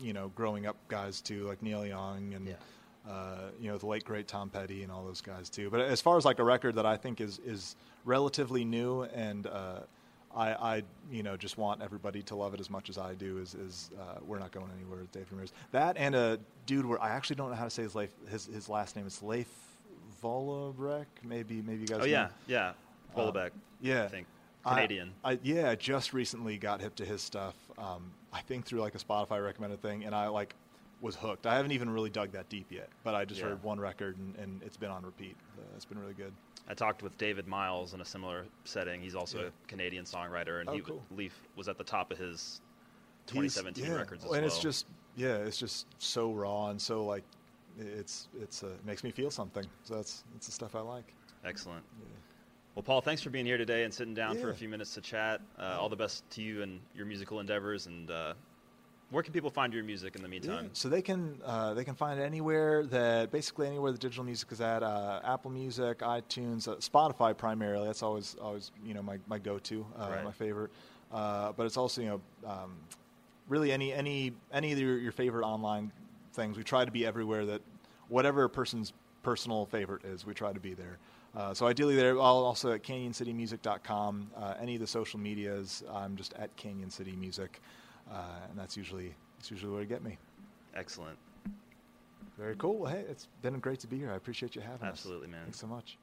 you 0.00 0.12
know 0.12 0.28
growing 0.34 0.66
up 0.66 0.76
guys 0.88 1.20
too 1.20 1.44
like 1.46 1.60
Neil 1.62 1.84
Young 1.84 2.32
and 2.34 2.46
Yeah. 2.46 2.54
uh, 3.12 3.50
you 3.60 3.68
know 3.70 3.76
the 3.76 3.86
late 3.86 4.04
great 4.04 4.28
Tom 4.28 4.48
Petty 4.48 4.82
and 4.84 4.92
all 4.92 5.04
those 5.04 5.20
guys 5.20 5.50
too. 5.50 5.68
But 5.70 5.80
as 5.80 6.00
far 6.00 6.16
as 6.16 6.24
like 6.24 6.38
a 6.38 6.44
record 6.44 6.76
that 6.76 6.86
I 6.86 6.96
think 6.96 7.20
is 7.20 7.40
is 7.44 7.74
relatively 8.04 8.64
new 8.64 9.02
and 9.02 9.46
uh, 9.48 9.80
I, 10.34 10.52
I 10.52 10.82
you 11.10 11.22
know 11.22 11.36
just 11.36 11.58
want 11.58 11.82
everybody 11.82 12.22
to 12.24 12.36
love 12.36 12.54
it 12.54 12.60
as 12.60 12.70
much 12.70 12.88
as 12.88 12.98
I 12.98 13.14
do 13.14 13.38
is, 13.38 13.54
is 13.54 13.90
uh, 13.98 14.20
we're 14.24 14.38
not 14.38 14.52
going 14.52 14.70
anywhere 14.76 15.00
with 15.00 15.12
Dave 15.12 15.26
Ramirez. 15.30 15.52
That 15.72 15.96
and 15.96 16.14
a 16.14 16.38
dude 16.66 16.86
where 16.86 17.02
I 17.02 17.10
actually 17.10 17.36
don't 17.36 17.50
know 17.50 17.56
how 17.56 17.64
to 17.64 17.70
say 17.70 17.82
his 17.82 17.94
life 17.94 18.12
his 18.28 18.46
his 18.46 18.68
last 18.68 18.96
name 18.96 19.06
is 19.06 19.22
Leif 19.22 19.48
Volobrek. 20.22 21.06
Maybe 21.24 21.62
maybe 21.62 21.80
you 21.80 21.86
guys. 21.86 21.98
Oh 21.98 22.04
know. 22.04 22.06
yeah, 22.06 22.28
yeah, 22.46 22.72
Vollebekk. 23.16 23.50
yeah. 23.80 24.04
I 24.04 24.08
think 24.08 24.26
Canadian. 24.64 25.12
I, 25.24 25.38
yeah, 25.42 25.70
I 25.70 25.74
just 25.74 26.12
recently 26.12 26.58
got 26.58 26.80
hip 26.80 26.94
to 26.96 27.04
his 27.04 27.22
stuff. 27.22 27.54
Um, 27.78 28.12
I 28.32 28.40
think 28.40 28.66
through 28.66 28.80
like 28.80 28.94
a 28.94 28.98
Spotify 28.98 29.42
recommended 29.42 29.82
thing, 29.82 30.04
and 30.04 30.14
I 30.14 30.28
like 30.28 30.54
was 31.00 31.16
hooked. 31.16 31.46
I 31.46 31.56
haven't 31.56 31.72
even 31.72 31.88
really 31.90 32.10
dug 32.10 32.32
that 32.32 32.48
deep 32.48 32.70
yet, 32.70 32.90
but 33.04 33.14
I 33.14 33.24
just 33.24 33.40
Yeah. 33.40 33.48
heard 33.48 33.62
one 33.62 33.80
record 33.80 34.18
and, 34.18 34.36
and 34.36 34.62
it's 34.62 34.76
been 34.76 34.90
on 34.90 35.04
repeat. 35.04 35.36
Uh, 35.58 35.62
it's 35.74 35.84
been 35.84 35.98
really 35.98 36.14
good. 36.14 36.34
I 36.68 36.74
talked 36.74 37.02
with 37.02 37.16
David 37.18 37.46
Miles 37.48 37.94
in 37.94 38.00
a 38.00 38.04
similar 38.04 38.46
setting. 38.64 39.00
He's 39.00 39.14
also 39.14 39.40
Yeah. 39.40 39.46
a 39.46 39.66
Canadian 39.66 40.04
songwriter, 40.04 40.60
and 40.60 40.68
Oh, 40.68 40.74
he 40.74 40.80
cool. 40.80 41.06
Leif 41.10 41.40
was 41.56 41.68
at 41.68 41.78
the 41.78 41.84
top 41.84 42.12
of 42.12 42.18
his 42.18 42.60
2017 43.26 43.84
yeah. 43.84 43.94
records 43.94 44.24
as 44.24 44.30
and 44.30 44.42
well. 44.42 44.46
it's 44.46 44.60
just 44.60 44.86
yeah, 45.16 45.36
it's 45.36 45.56
just 45.56 45.86
so 45.98 46.32
raw 46.32 46.68
and 46.68 46.80
so 46.80 47.04
like 47.04 47.24
it's 47.78 48.28
it's 48.38 48.62
uh, 48.62 48.68
it 48.68 48.84
makes 48.84 49.02
me 49.04 49.10
feel 49.10 49.30
something. 49.30 49.64
So 49.84 49.94
that's 49.94 50.22
that's 50.32 50.46
the 50.46 50.52
stuff 50.52 50.74
I 50.74 50.80
like. 50.80 51.14
excellent. 51.44 51.84
Well, 52.74 52.84
Paul, 52.84 53.00
thanks 53.00 53.20
for 53.20 53.30
being 53.30 53.46
here 53.46 53.58
today 53.58 53.82
and 53.84 53.92
sitting 53.92 54.14
down 54.14 54.36
for 54.38 54.50
a 54.50 54.54
few 54.54 54.68
minutes 54.68 54.94
to 54.94 55.00
chat. 55.00 55.40
Uh, 55.58 55.76
all 55.78 55.88
the 55.88 55.96
best 55.96 56.28
to 56.30 56.42
you 56.42 56.62
and 56.62 56.80
your 56.94 57.04
musical 57.04 57.40
endeavors. 57.40 57.86
And 57.86 58.08
uh, 58.10 58.34
where 59.10 59.22
can 59.22 59.32
people 59.32 59.50
find 59.50 59.72
your 59.74 59.82
music 59.84 60.14
in 60.16 60.22
the 60.22 60.28
Yeah, 60.28 60.40
meantime? 60.40 60.70
so 60.72 60.88
they 60.88 61.02
can 61.02 61.38
uh, 61.44 61.74
they 61.74 61.84
can 61.84 61.94
find 61.94 62.18
it 62.20 62.22
anywhere 62.22 62.84
that 62.86 63.30
basically 63.30 63.66
anywhere 63.66 63.92
the 63.92 63.98
digital 63.98 64.24
music 64.24 64.50
is 64.52 64.60
at. 64.60 64.82
Uh, 64.82 65.20
Apple 65.24 65.50
Music, 65.50 65.98
iTunes, 65.98 66.68
uh, 66.68 66.76
Spotify 66.76 67.36
primarily. 67.36 67.86
That's 67.86 68.02
always 68.02 68.36
always 68.40 68.70
you 68.84 68.94
know 68.94 69.02
my, 69.02 69.18
my 69.26 69.38
go 69.38 69.58
to, 69.58 69.84
uh, 69.98 70.08
Right. 70.10 70.24
my 70.24 70.32
favorite. 70.32 70.70
Uh, 71.12 71.52
but 71.52 71.66
it's 71.66 71.76
also 71.76 72.00
you 72.00 72.08
know 72.08 72.20
um, 72.48 72.76
really 73.48 73.72
any 73.72 73.92
any 73.92 74.32
any 74.52 74.72
of 74.72 74.78
your, 74.78 74.98
your 74.98 75.12
favorite 75.12 75.44
online 75.44 75.90
things. 76.32 76.56
We 76.56 76.62
try 76.62 76.84
to 76.84 76.90
be 76.92 77.04
everywhere 77.04 77.44
that 77.46 77.62
whatever 78.08 78.44
a 78.44 78.48
person's 78.50 78.92
personal 79.22 79.66
favorite 79.66 80.04
is, 80.04 80.24
we 80.24 80.32
try 80.34 80.52
to 80.52 80.60
be 80.60 80.72
there. 80.74 80.98
Uh, 81.36 81.52
so 81.54 81.66
ideally 81.66 81.94
there, 81.94 82.18
also 82.18 82.72
at 82.72 82.82
canyoncitymusic.com. 82.82 84.30
Uh, 84.36 84.54
any 84.60 84.74
of 84.74 84.80
the 84.80 84.86
social 84.86 85.18
medias, 85.20 85.82
I'm 85.92 86.16
just 86.16 86.32
at 86.34 86.54
Canyon 86.56 86.90
City 86.90 87.14
Music, 87.16 87.60
uh, 88.10 88.48
and 88.48 88.58
that's 88.58 88.76
usually 88.76 89.14
that's 89.38 89.50
usually 89.50 89.72
where 89.72 89.80
to 89.80 89.86
get 89.86 90.02
me. 90.02 90.18
Excellent. 90.74 91.16
Very 92.38 92.56
cool. 92.56 92.78
Well, 92.78 92.92
hey, 92.92 93.04
it's 93.08 93.28
been 93.42 93.58
great 93.58 93.80
to 93.80 93.86
be 93.86 93.98
here. 93.98 94.10
I 94.10 94.16
appreciate 94.16 94.54
you 94.54 94.62
having 94.62 94.86
us. 94.86 94.92
Absolutely, 94.92 95.28
man. 95.28 95.42
Thanks 95.44 95.60
so 95.60 95.66
much. 95.66 95.98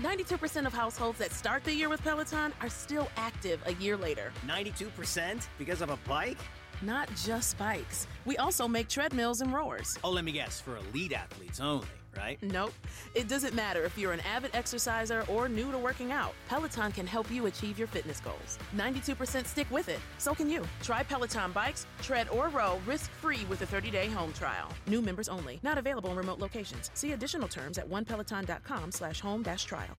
92% 0.00 0.66
of 0.66 0.72
households 0.72 1.18
that 1.18 1.32
start 1.32 1.64
the 1.64 1.74
year 1.74 1.88
with 1.88 2.02
Peloton 2.02 2.52
are 2.60 2.68
still 2.68 3.08
active 3.16 3.60
a 3.66 3.74
year 3.74 3.96
later. 3.96 4.32
92% 4.46 5.46
because 5.58 5.82
of 5.82 5.90
a 5.90 5.98
bike? 6.08 6.38
Not 6.82 7.08
just 7.16 7.58
bikes. 7.58 8.06
We 8.24 8.36
also 8.36 8.68
make 8.68 8.88
treadmills 8.88 9.40
and 9.40 9.52
rowers. 9.52 9.98
Oh, 10.04 10.10
let 10.10 10.24
me 10.24 10.30
guess, 10.30 10.60
for 10.60 10.76
elite 10.76 11.12
athletes 11.12 11.58
only, 11.58 11.88
right? 12.18 12.38
Nope. 12.42 12.72
It 13.14 13.28
doesn't 13.28 13.54
matter 13.54 13.84
if 13.84 13.96
you're 13.96 14.12
an 14.12 14.20
avid 14.20 14.50
exerciser 14.54 15.24
or 15.28 15.48
new 15.48 15.70
to 15.72 15.78
working 15.78 16.12
out. 16.12 16.34
Peloton 16.48 16.92
can 16.92 17.06
help 17.06 17.30
you 17.30 17.46
achieve 17.46 17.78
your 17.78 17.88
fitness 17.88 18.20
goals. 18.20 18.58
92% 18.76 19.46
stick 19.46 19.70
with 19.70 19.88
it. 19.88 20.00
So 20.18 20.34
can 20.34 20.50
you. 20.50 20.64
Try 20.82 21.02
Peloton 21.02 21.52
bikes, 21.52 21.86
tread 22.02 22.28
or 22.28 22.48
row 22.48 22.80
risk-free 22.86 23.46
with 23.48 23.62
a 23.62 23.66
30-day 23.66 24.08
home 24.08 24.32
trial. 24.32 24.68
New 24.86 25.00
members 25.00 25.28
only. 25.28 25.60
Not 25.62 25.78
available 25.78 26.10
in 26.10 26.16
remote 26.16 26.40
locations. 26.40 26.90
See 26.94 27.12
additional 27.12 27.48
terms 27.48 27.78
at 27.78 27.88
onepeloton.com 27.88 28.92
slash 28.92 29.20
home 29.20 29.42
dash 29.42 29.64
trial. 29.64 29.96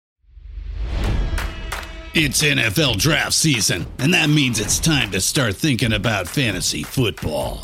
It's 2.15 2.41
NFL 2.41 2.97
draft 2.97 3.33
season, 3.33 3.85
and 3.99 4.11
that 4.15 4.31
means 4.31 4.59
it's 4.59 4.79
time 4.79 5.11
to 5.11 5.21
start 5.21 5.55
thinking 5.55 5.93
about 5.93 6.27
fantasy 6.27 6.81
football. 6.81 7.63